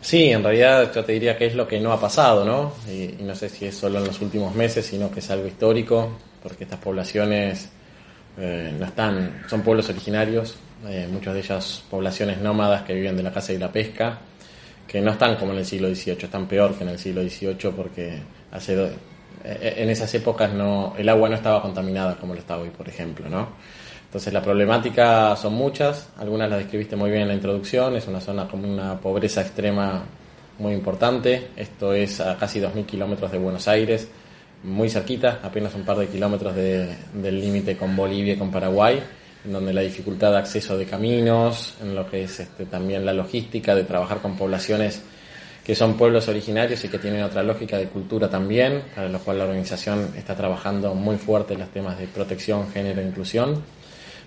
[0.00, 2.74] Sí, en realidad yo te diría que es lo que no ha pasado, ¿no?
[2.86, 5.46] Y, y, no sé si es solo en los últimos meses, sino que es algo
[5.46, 7.70] histórico, porque estas poblaciones
[8.38, 13.22] eh, no están, son pueblos originarios, eh, muchas de ellas poblaciones nómadas que viven de
[13.22, 14.18] la caza y la pesca,
[14.86, 17.72] que no están como en el siglo XVIII, están peor que en el siglo XVIII
[17.74, 18.18] porque
[18.52, 18.86] hace do,
[19.42, 22.88] eh, en esas épocas no, el agua no estaba contaminada como lo está hoy, por
[22.88, 23.48] ejemplo, ¿no?
[24.06, 28.20] Entonces la problemática son muchas, algunas las describiste muy bien en la introducción, es una
[28.20, 30.04] zona con una pobreza extrema
[30.58, 34.08] muy importante, esto es a casi 2.000 kilómetros de Buenos Aires,
[34.62, 39.02] muy cerquita, apenas un par de kilómetros de, del límite con Bolivia y con Paraguay,
[39.44, 43.12] en donde la dificultad de acceso de caminos, en lo que es este, también la
[43.12, 45.02] logística de trabajar con poblaciones
[45.64, 49.38] que son pueblos originarios y que tienen otra lógica de cultura también, para lo cual
[49.38, 53.62] la organización está trabajando muy fuerte en los temas de protección, género e inclusión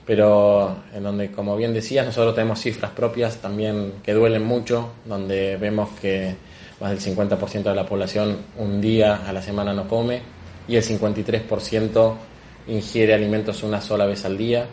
[0.06, 5.58] pero en donde, como bien decías, nosotros tenemos cifras propias también que duelen mucho, donde
[5.58, 6.36] vemos que
[6.80, 10.22] más del 50% de la población un día a la semana no come
[10.68, 12.14] y el 53%
[12.68, 14.66] ingiere alimentos una sola vez al día.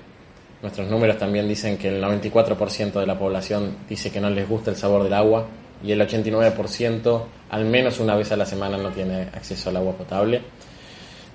[0.63, 4.71] Nuestros números también dicen que el 94% de la población dice que no les gusta
[4.71, 5.47] el sabor del agua,
[5.83, 9.93] y el 89% al menos una vez a la semana no tiene acceso al agua
[9.93, 10.43] potable.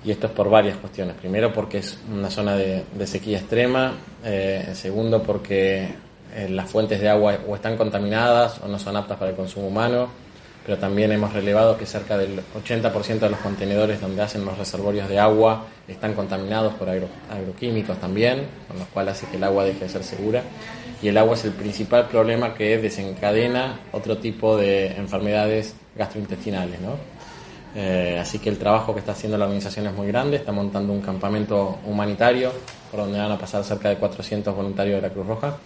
[0.04, 1.16] Y esto es por varias cuestiones.
[1.16, 3.92] Primero porque es una zona de, sequía extrema.
[4.24, 5.88] Eh, segundo porque
[6.34, 9.68] eh, las fuentes de agua o están contaminadas o no son aptas para el consumo
[9.68, 10.08] humano.
[10.64, 15.08] Pero también hemos relevado que cerca del 80% de los contenedores donde hacen los reservorios
[15.08, 19.80] de agua están contaminados por agroquímicos también, con lo cual hace que el agua deje
[19.80, 20.42] de ser segura.
[21.02, 26.80] Y el agua es el principal problema que desencadena otro tipo de enfermedades gastrointestinales.
[26.80, 26.96] ¿no?
[27.74, 30.92] Eh, así que el trabajo que está haciendo la organización es muy grande, está montando
[30.92, 32.52] un campamento humanitario
[32.90, 35.56] por donde van a pasar cerca de 400 voluntarios de la Cruz Roja.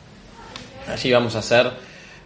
[0.88, 1.72] Allí vamos a hacer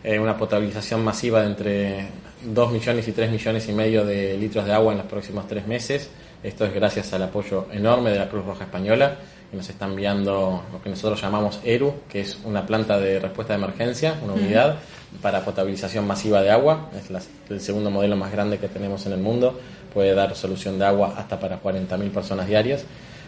[0.04, 2.08] eh, una potabilización masiva de entre
[2.44, 5.66] 2 millones y 3 millones y medio de litros de agua en los próximos tres
[5.66, 6.10] meses.
[6.42, 9.16] Esto es gracias al apoyo enorme de la Cruz Roja Española,
[9.50, 13.52] que nos está enviando lo que nosotros llamamos ERU, que es una planta de respuesta
[13.54, 14.76] de emergencia, una unidad
[15.20, 16.88] para potabilización masiva de agua.
[16.96, 17.10] Es
[17.50, 19.58] el segundo modelo más grande que tenemos en el mundo.
[19.92, 22.84] Puede dar solución de agua hasta para 40.000 personas diarias.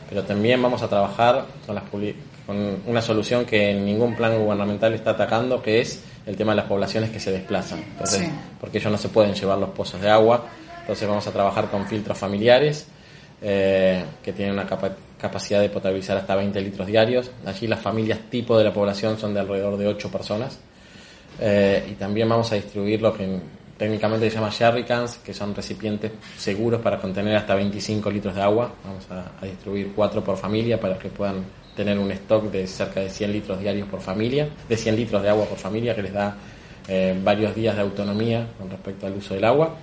[0.08, 1.84] Pero también vamos a trabajar con, las,
[2.46, 6.66] con una solución que ningún plan gubernamental está atacando, que es el tema de las
[6.66, 7.82] poblaciones que se desplazan.
[8.60, 10.46] Porque ellos no se pueden llevar los pozos de agua.
[10.82, 12.86] Entonces vamos a trabajar con filtros familiares
[13.40, 14.98] eh, que tienen una capacidad
[15.30, 17.30] de potabilizar hasta 20 litros diarios.
[17.44, 20.58] Allí las familias tipo de la población son de alrededor de 8 personas.
[21.40, 23.40] Eh, y también vamos a distribuir lo que
[23.76, 28.72] técnicamente se llama jerrycans, que son recipientes seguros para contener hasta 25 litros de agua.
[28.84, 31.44] Vamos a, distribuir 4 por familia para que puedan
[31.74, 35.30] tener un stock de cerca de 100 litros diarios por familia, de 100 litros de
[35.30, 36.36] agua por familia, que les da
[36.86, 39.76] eh, varios días de autonomía con respecto al uso del agua.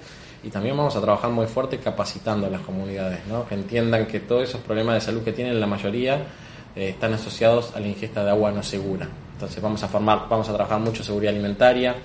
[0.44, 3.48] Y también vamos a trabajar muy fuerte capacitando a las comunidades, ¿no?
[3.48, 6.24] que entiendan que todos esos problemas de salud que tienen, la mayoría
[6.76, 9.08] eh, están asociados a la ingesta de agua no segura.
[9.34, 11.96] Entonces vamos a formar, vamos a trabajar mucho seguridad alimentaria,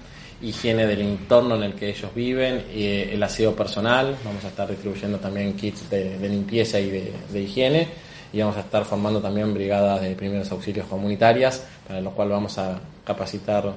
[0.43, 4.68] higiene del entorno en el que ellos viven, eh, el aseo personal, vamos a estar
[4.68, 7.89] distribuyendo también kits de, limpieza y de, higiene
[8.32, 12.59] y vamos a estar formando también brigadas de primeros auxilios comunitarias, para lo cual vamos
[12.59, 13.72] a capacitar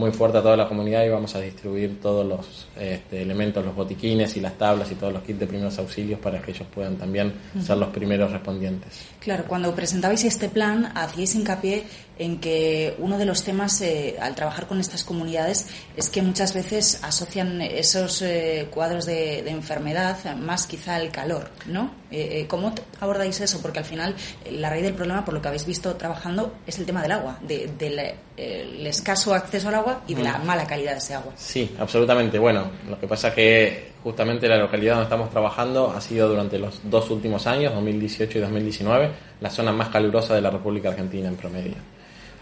[0.00, 3.76] muy fuerte a toda la comunidad y vamos a distribuir todos los este, elementos, los
[3.76, 6.96] botiquines y las tablas y todos los kits de primeros auxilios para que ellos puedan
[6.96, 9.08] también ser los primeros respondientes.
[9.20, 11.84] Claro, cuando presentabais este plan hacíais hincapié
[12.20, 16.52] en que uno de los temas eh, al trabajar con estas comunidades es que muchas
[16.52, 21.92] veces asocian esos eh, cuadros de, enfermedad más quizá al calor, ¿no?
[22.10, 23.62] Eh, ¿Cómo abordáis eso?
[23.62, 24.14] Porque al final
[24.52, 27.38] la raíz del problema, por lo que habéis visto trabajando, es el tema del agua,
[27.40, 31.32] del escaso acceso al agua y de la mala calidad de ese agua.
[31.36, 32.38] Sí, absolutamente.
[32.38, 36.58] Bueno, lo que pasa es que justamente la localidad donde estamos trabajando ha sido durante
[36.58, 39.10] los dos últimos años, 2018 y 2019,
[39.40, 41.76] la zona más calurosa de la República Argentina en promedio.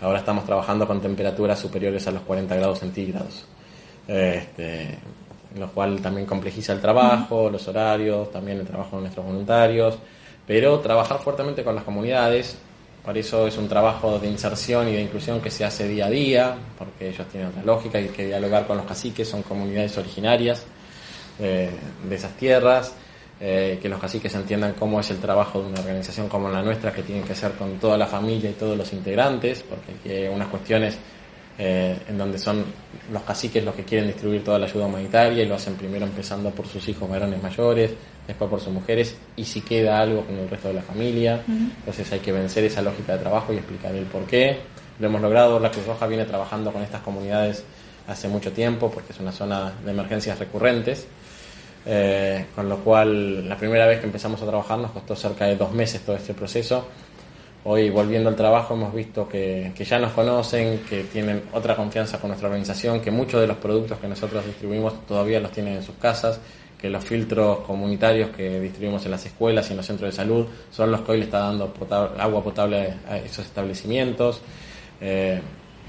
[0.00, 3.44] Ahora estamos trabajando con temperaturas superiores a los 40 grados centígrados,
[4.06, 4.96] este,
[5.58, 9.98] lo cual también complejiza el trabajo, los horarios, también el trabajo de nuestros voluntarios,
[10.46, 12.56] pero trabajar fuertemente con las comunidades,
[13.04, 16.10] para eso es un trabajo de inserción y de inclusión que se hace día a
[16.10, 19.98] día, porque ellos tienen otra lógica y hay que dialogar con los caciques, son comunidades
[19.98, 20.64] originarias
[21.40, 21.70] eh,
[22.08, 22.94] de esas tierras
[23.40, 26.92] eh, que los caciques entiendan cómo es el trabajo de una organización como la nuestra,
[26.92, 30.48] que tiene que ser con toda la familia y todos los integrantes, porque hay unas
[30.48, 30.98] cuestiones
[31.60, 32.64] eh, en donde son
[33.12, 36.50] los caciques los que quieren distribuir toda la ayuda humanitaria y lo hacen primero empezando
[36.50, 37.92] por sus hijos varones mayores,
[38.26, 41.42] después por sus mujeres y si queda algo con el resto de la familia.
[41.46, 44.58] Entonces hay que vencer esa lógica de trabajo y explicar el por qué.
[44.98, 47.64] Lo hemos logrado, la Cruz Roja viene trabajando con estas comunidades
[48.06, 51.06] hace mucho tiempo porque es una zona de emergencias recurrentes
[51.90, 55.56] eh, con lo cual la primera vez que empezamos a trabajar nos costó cerca de
[55.56, 56.86] dos meses todo este proceso.
[57.64, 62.28] Hoy volviendo al trabajo hemos visto que, ya nos conocen, que tienen otra confianza con
[62.28, 65.94] nuestra organización, que muchos de los productos que nosotros distribuimos todavía los tienen en sus
[65.96, 66.40] casas,
[66.78, 70.46] que los filtros comunitarios que distribuimos en las escuelas y en los centros de salud
[70.70, 71.72] son los que hoy le está dando
[72.18, 74.42] agua potable a esos establecimientos.
[75.00, 75.40] Eh,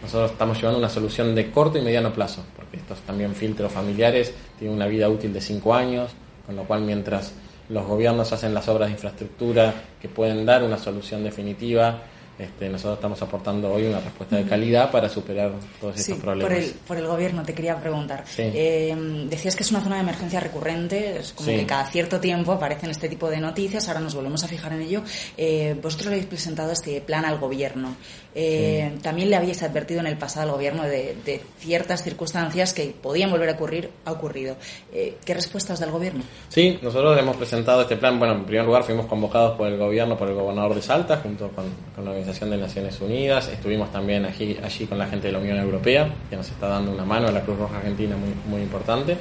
[0.02, 4.34] nosotros estamos llevando una solución de corto y mediano plazo, porque estos también filtros familiares
[4.58, 6.12] tienen una vida útil de cinco años,
[6.46, 7.34] con lo cual mientras
[7.70, 12.02] los gobiernos hacen las obras de infraestructura que pueden dar una solución definitiva,
[12.40, 16.50] este, nosotros estamos aportando hoy una respuesta de calidad para superar todos estos problemas.
[16.50, 18.24] Por el, por el gobierno te quería preguntar.
[18.38, 18.96] Eh,
[19.30, 22.92] decías que es una zona de emergencia recurrente, es como que cada cierto tiempo aparecen
[22.92, 25.04] este tipo de noticias, ahora nos volvemos a fijar en ello.
[25.36, 27.98] Eh, vosotros le habéis presentado este plan al gobierno.
[28.34, 32.96] Eh, también le habéis advertido en el pasado al gobierno de, de, ciertas circunstancias que
[33.02, 34.56] podían volver a ocurrir, ha ocurrido.
[34.92, 36.24] ¿Qué respuestas da el gobierno?
[36.48, 38.18] Sí, nosotros hemos presentado este plan.
[38.18, 41.50] Bueno, en primer lugar fuimos convocados por el gobierno, por el gobernador de Salta, junto
[41.50, 41.66] con,
[41.96, 45.40] con la Organización de Naciones Unidas, estuvimos también allí, allí con la gente de la
[45.40, 48.62] Unión Europea, que nos está dando una mano a la Cruz Roja Argentina muy, muy
[48.62, 49.18] importante.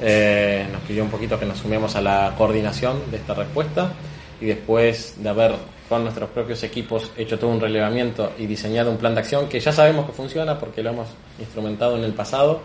[0.00, 3.92] Eh, nos pidió un poquito que nos sumemos a la coordinación de esta respuesta
[4.40, 5.54] y después de haber
[5.88, 9.58] con nuestros propios equipos hecho todo un relevamiento y diseñado un plan de acción que
[9.58, 11.08] ya sabemos que funciona porque lo hemos
[11.40, 12.60] instrumentado en el pasado,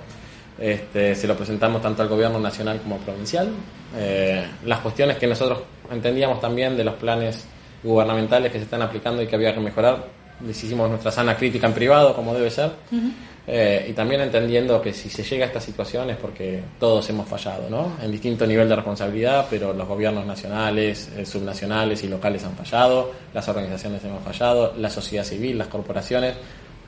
[0.60, 3.50] este, se lo presentamos tanto al gobierno nacional como provincial.
[3.98, 5.60] Eh, las cuestiones que nosotros
[5.92, 7.46] entendíamos también de los planes
[7.86, 10.04] gubernamentales que se están aplicando y que había que mejorar,
[10.46, 12.72] les hicimos nuestra sana crítica en privado, como debe ser.
[13.48, 17.28] Eh, y también entendiendo que si se llega a esta situación es porque todos hemos
[17.28, 17.94] fallado, ¿no?
[18.02, 23.12] En distinto nivel de responsabilidad, pero los gobiernos nacionales, eh, subnacionales y locales han fallado,
[23.34, 26.34] las organizaciones hemos fallado, la sociedad civil, las corporaciones,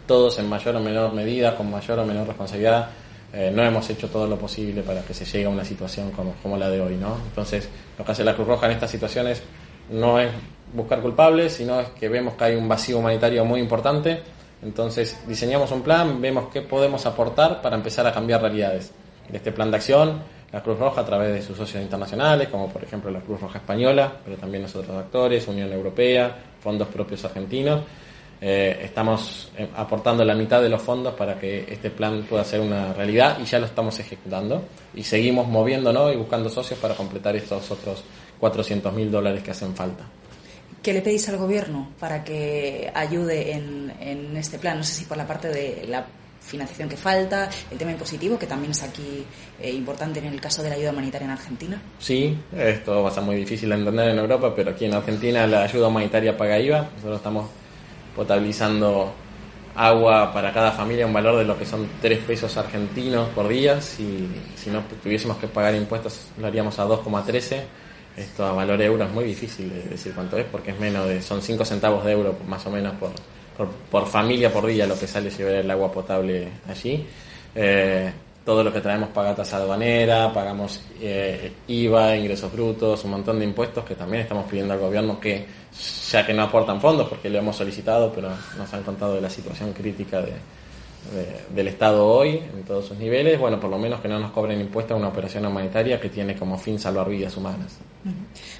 [0.07, 2.89] todos en mayor o menor medida, con mayor o menor responsabilidad,
[3.33, 6.33] eh, no hemos hecho todo lo posible para que se llegue a una situación como,
[6.41, 7.17] como la de hoy, ¿no?
[7.27, 7.69] Entonces,
[7.99, 9.43] lo que hace la Cruz Roja en estas situaciones
[9.89, 10.31] no es
[10.73, 14.21] buscar culpables, sino es que vemos que hay un vacío humanitario muy importante
[14.61, 18.91] entonces diseñamos un plan, vemos qué podemos aportar para empezar a cambiar realidades.
[19.29, 20.21] De este plan de acción,
[20.51, 23.59] la Cruz Roja a través de sus socios internacionales, como por ejemplo la Cruz Roja
[23.59, 27.81] Española, pero también nosotros actores, Unión Europea, fondos propios argentinos,
[28.39, 32.61] eh, estamos eh, aportando la mitad de los fondos para que este plan pueda ser
[32.61, 34.63] una realidad y ya lo estamos ejecutando
[34.93, 38.03] y seguimos moviéndonos y buscando socios para completar estos otros
[38.39, 40.05] 400 mil dólares que hacen falta.
[40.81, 44.77] ¿Qué le pedís al gobierno para que ayude en, este plan?
[44.77, 46.05] No sé si por la parte de la
[46.39, 49.25] financiación que falta, el tema impositivo, que también es aquí
[49.59, 51.81] eh, importante en el caso de la ayuda humanitaria en Argentina.
[51.99, 55.45] Sí, esto va a ser muy difícil de entender en Europa, pero aquí en Argentina
[55.45, 56.89] la ayuda humanitaria paga IVA.
[56.95, 57.49] Nosotros estamos
[58.15, 59.13] potabilizando
[59.75, 63.81] agua para cada familia un valor de lo que son 3 pesos argentinos por día.
[63.81, 67.86] Si, si no tuviésemos que pagar impuestos, lo haríamos a 2,13
[68.17, 71.21] esto a valor euro es muy difícil de decir cuánto es, porque es menos de,
[71.21, 73.11] son 5 centavos de euro más o menos por,
[73.91, 77.05] por, familia por día lo que sale llevar el agua potable allí.
[77.55, 78.11] Eh,
[78.43, 83.45] todo lo que traemos paga tasa aduanera, pagamos eh, IVA, ingresos brutos, un montón de
[83.45, 85.45] impuestos que también estamos pidiendo al gobierno que,
[86.09, 89.29] ya que no aportan fondos, porque lo hemos solicitado, pero nos han contado de la
[89.29, 90.31] situación crítica de,
[91.53, 94.59] del Estado hoy, en todos sus niveles, bueno, por lo menos que no nos cobren
[94.59, 97.77] impuestos a una operación humanitaria que tiene como fin salvar vidas humanas.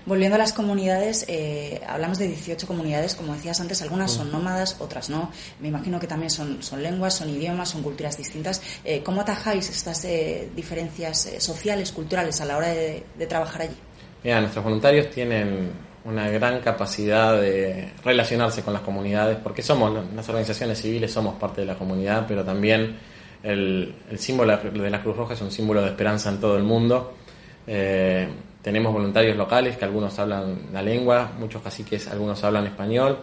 [0.06, 4.78] Volviendo a las comunidades, eh, hablamos de 18 comunidades, como decías antes, algunas son nómadas,
[4.80, 5.32] otras no.
[5.60, 8.62] Me imagino que también son, son lenguas, son idiomas, son culturas distintas.
[8.84, 13.76] Eh, ¿Cómo atajáis estas eh, diferencias sociales, culturales a la hora de, de trabajar allí?
[14.24, 20.28] Mira, nuestros voluntarios tienen una gran capacidad de relacionarse con las comunidades, porque somos, las
[20.30, 22.96] organizaciones civiles somos parte de la comunidad, pero también
[23.44, 27.14] el, símbolo de la Cruz Roja es un símbolo de esperanza en todo el mundo.
[27.68, 28.26] Eh,
[28.62, 33.20] tenemos voluntarios locales que algunos hablan la lengua, muchos caciques, algunos hablan español,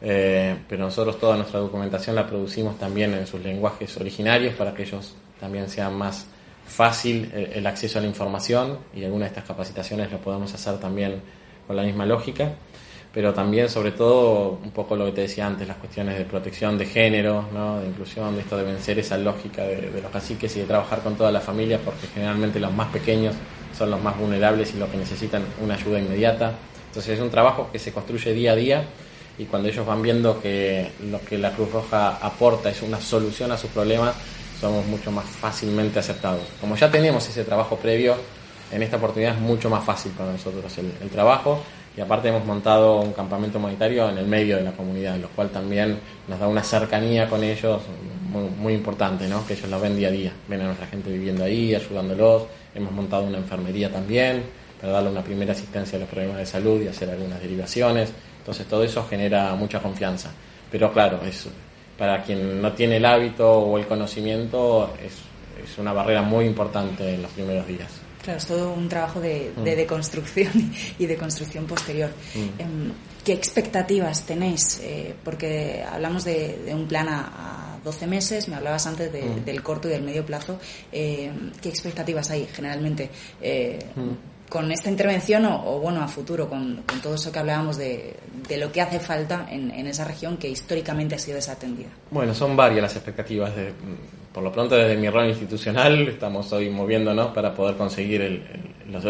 [0.00, 4.84] eh, pero nosotros toda nuestra documentación la producimos también en sus lenguajes originarios para que
[4.84, 6.26] ellos también sean más
[6.66, 10.78] fácil el, el acceso a la información y algunas de estas capacitaciones lo podemos hacer
[10.78, 11.20] también
[11.66, 12.52] con la misma lógica,
[13.12, 16.76] pero también sobre todo un poco lo que te decía antes, las cuestiones de protección
[16.76, 17.80] de género, ¿no?
[17.80, 21.16] de inclusión, de esto de vencer esa lógica de, los caciques y de trabajar con
[21.16, 23.36] toda la familia, porque generalmente los más pequeños
[23.76, 26.52] son los más vulnerables y los que necesitan una ayuda inmediata.
[26.88, 28.84] Entonces es un trabajo que se construye día a día
[29.38, 33.52] y cuando ellos van viendo que lo que la Cruz Roja aporta es una solución
[33.52, 34.14] a sus problemas,
[34.60, 36.42] somos mucho más fácilmente aceptados.
[36.60, 38.16] Como ya tenemos ese trabajo previo,
[38.70, 41.62] en esta oportunidad es mucho más fácil para nosotros el, trabajo
[41.96, 45.50] y aparte hemos montado un campamento humanitario en el medio de la comunidad, lo cual
[45.50, 47.82] también nos da una cercanía con ellos
[48.58, 49.46] muy, importante, ¿no?
[49.46, 52.44] que ellos lo ven día a día, ven a nuestra gente viviendo ahí, ayudándolos,
[52.74, 54.42] hemos montado una enfermería también
[54.80, 58.66] para darle una primera asistencia a los problemas de salud y hacer algunas derivaciones, entonces
[58.66, 60.32] todo eso genera mucha confianza,
[60.68, 61.46] pero claro, es,
[61.96, 67.22] para quien no tiene el hábito o el conocimiento es una barrera muy importante en
[67.22, 68.03] los primeros días.
[68.24, 69.62] Claro, es todo un trabajo de, mm.
[69.62, 70.50] deconstrucción
[70.98, 72.10] y de construcción posterior.
[72.34, 72.60] Mm.
[72.60, 74.80] Em, ¿Qué expectativas tenéis?
[74.82, 79.44] Eh, porque hablamos de, un plan a, 12 meses, me hablabas antes mm.
[79.44, 80.58] del corto y del medio plazo.
[80.90, 83.10] Eh, ¿Qué expectativas hay generalmente?
[83.42, 83.78] Eh,
[84.48, 88.16] con esta intervención o, bueno, a futuro, con, todo eso que hablábamos de,
[88.56, 91.90] lo que hace falta en, esa región que históricamente ha sido desatendida?
[92.10, 93.54] Bueno, son varias las expectativas.
[93.54, 93.72] De,
[94.34, 98.42] por lo pronto, desde mi rol institucional, estamos hoy moviéndonos para poder conseguir el,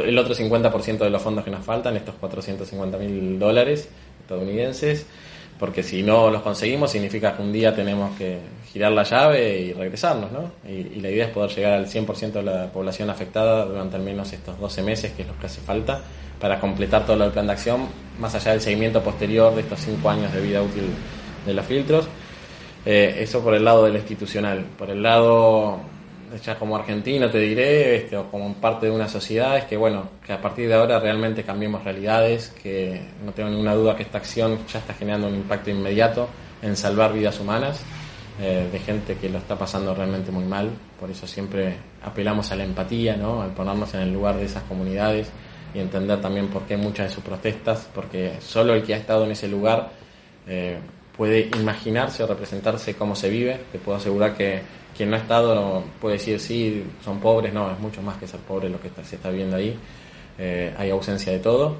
[0.04, 3.88] el otro 50% de los fondos que nos faltan, estos 450 mil dólares
[4.20, 5.06] estadounidenses
[5.58, 8.38] porque si no los conseguimos significa que un día tenemos que
[8.72, 10.50] girar la llave y regresarnos, ¿no?
[10.68, 14.32] Y, la idea es poder llegar al 100% de la población afectada durante al menos
[14.32, 16.00] estos 12 meses, que es lo que hace falta,
[16.40, 17.86] para completar todo el plan de acción,
[18.18, 20.84] más allá del seguimiento posterior de estos 5 años de vida útil
[21.46, 22.08] de los filtros.
[22.86, 24.64] Eh, eso por el lado de lo institucional.
[24.76, 25.80] Por el lado,
[26.44, 30.08] ya como argentino te diré, este, o como parte de una sociedad, es que bueno,
[30.24, 34.18] que a partir de ahora realmente cambiemos realidades, que no tengo ninguna duda que esta
[34.18, 36.28] acción ya está generando un impacto inmediato
[36.62, 37.80] en salvar vidas humanas
[38.40, 40.70] eh, de gente que lo está pasando realmente muy mal.
[40.98, 43.42] Por eso siempre apelamos a la empatía, ¿no?
[43.42, 45.30] al ponernos en el lugar de esas comunidades
[45.72, 49.24] y entender también por qué muchas de sus protestas, porque solo el que ha estado
[49.24, 49.90] en ese lugar
[50.46, 50.78] eh,
[51.16, 53.60] puede imaginarse o representarse cómo se vive.
[53.72, 54.60] Te puedo asegurar que
[54.96, 58.40] quien no ha estado puede decir sí, son pobres, no, es mucho más que ser
[58.40, 59.76] pobre lo que se está viendo ahí.
[60.38, 61.76] Eh, hay ausencia de todo.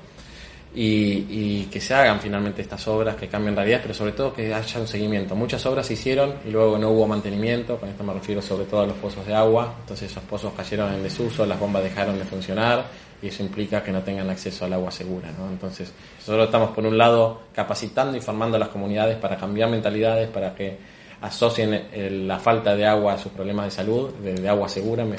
[0.77, 4.53] Y, y, que se hagan finalmente estas obras, que cambien realidad, pero sobre todo que
[4.53, 5.37] haya un seguimiento.
[5.37, 8.81] Muchas obras se hicieron y luego no hubo mantenimiento, con esto me refiero sobre todo
[8.81, 12.25] a los pozos de agua, entonces esos pozos cayeron en desuso, las bombas dejaron de
[12.25, 12.87] funcionar
[13.25, 15.31] y eso implica que no tengan acceso al agua segura.
[15.39, 15.49] ¿no?
[15.49, 20.29] Entonces, nosotros estamos por un lado capacitando y formando a las comunidades para cambiar mentalidades,
[20.29, 20.77] para que
[21.23, 21.89] asocien
[22.29, 25.17] la falta de agua a sus problemas de salud, de, agua segura me,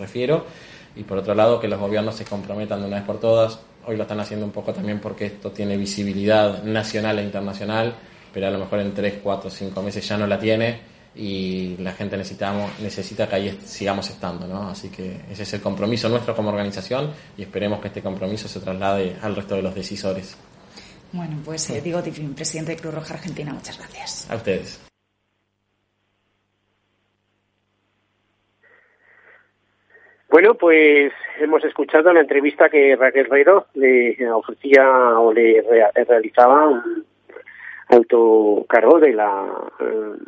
[0.00, 0.44] refiero,
[0.96, 3.60] y por otro lado que los gobiernos se comprometan de una vez por todas.
[3.86, 7.94] Hoy lo están haciendo un poco también porque esto tiene visibilidad nacional e internacional,
[8.32, 11.92] pero a lo mejor en 3, 4, 5 meses ya no la tiene y la
[11.92, 14.68] gente necesitamos, necesita que ahí sigamos estando, ¿no?
[14.68, 18.60] Así que ese es el compromiso nuestro como organización y esperemos que este compromiso se
[18.60, 20.36] traslade al resto de los decisores.
[21.12, 22.02] Bueno, pues eh, digo,
[22.34, 24.28] presidente de Cruz Roja Argentina, muchas gracias.
[24.30, 24.84] A ustedes.
[30.28, 34.84] Bueno, pues hemos escuchado la entrevista que Raquel Reiro le ofrecía
[35.20, 35.62] o le
[35.94, 36.82] realizaba
[37.88, 39.46] alto cargo de la,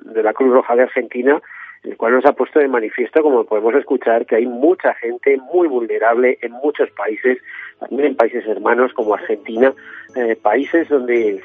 [0.04, 1.40] de la Cruz Roja de Argentina,
[1.82, 5.68] el cual nos ha puesto de manifiesto, como podemos escuchar, que hay mucha gente muy
[5.68, 7.38] vulnerable en muchos países,
[7.78, 9.72] también en países hermanos como Argentina,
[10.16, 11.40] eh, países donde,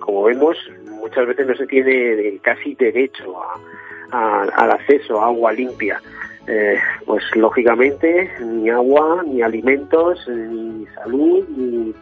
[0.00, 3.36] como vemos, muchas veces no se tiene casi derecho
[4.12, 6.00] a, al acceso a agua limpia.
[6.48, 11.92] Eh, pues lógicamente ni agua, ni alimentos, ni salud, ni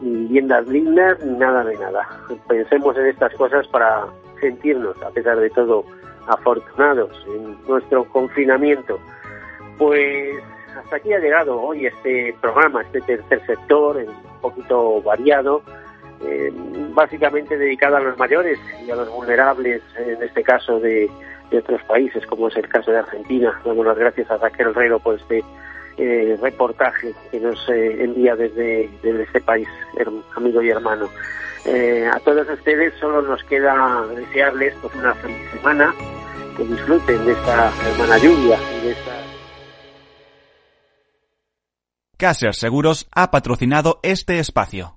[0.00, 2.08] ni viviendas dignas, ni nada de nada.
[2.48, 4.06] Pensemos en estas cosas para
[4.40, 5.84] sentirnos, a pesar de todo,
[6.26, 8.98] afortunados en nuestro confinamiento.
[9.78, 10.36] Pues
[10.76, 15.62] hasta aquí ha llegado hoy este programa, este tercer sector, un poquito variado,
[16.24, 16.52] eh,
[16.94, 21.10] básicamente dedicado a los mayores y a los vulnerables, en este caso de,
[21.50, 23.60] de otros países, como es el caso de Argentina.
[23.64, 25.44] Damos las gracias a Raquel Herrero por este
[25.96, 29.68] eh, reportaje que nos eh, envía desde, desde este país,
[30.36, 31.08] amigo y hermano.
[31.64, 35.94] Eh, a todos ustedes solo nos queda desearles pues, una feliz semana,
[36.56, 39.12] que disfruten de esta hermana lluvia y de esta...
[42.18, 44.92] Caser Seguros ha patrocinado este espacio.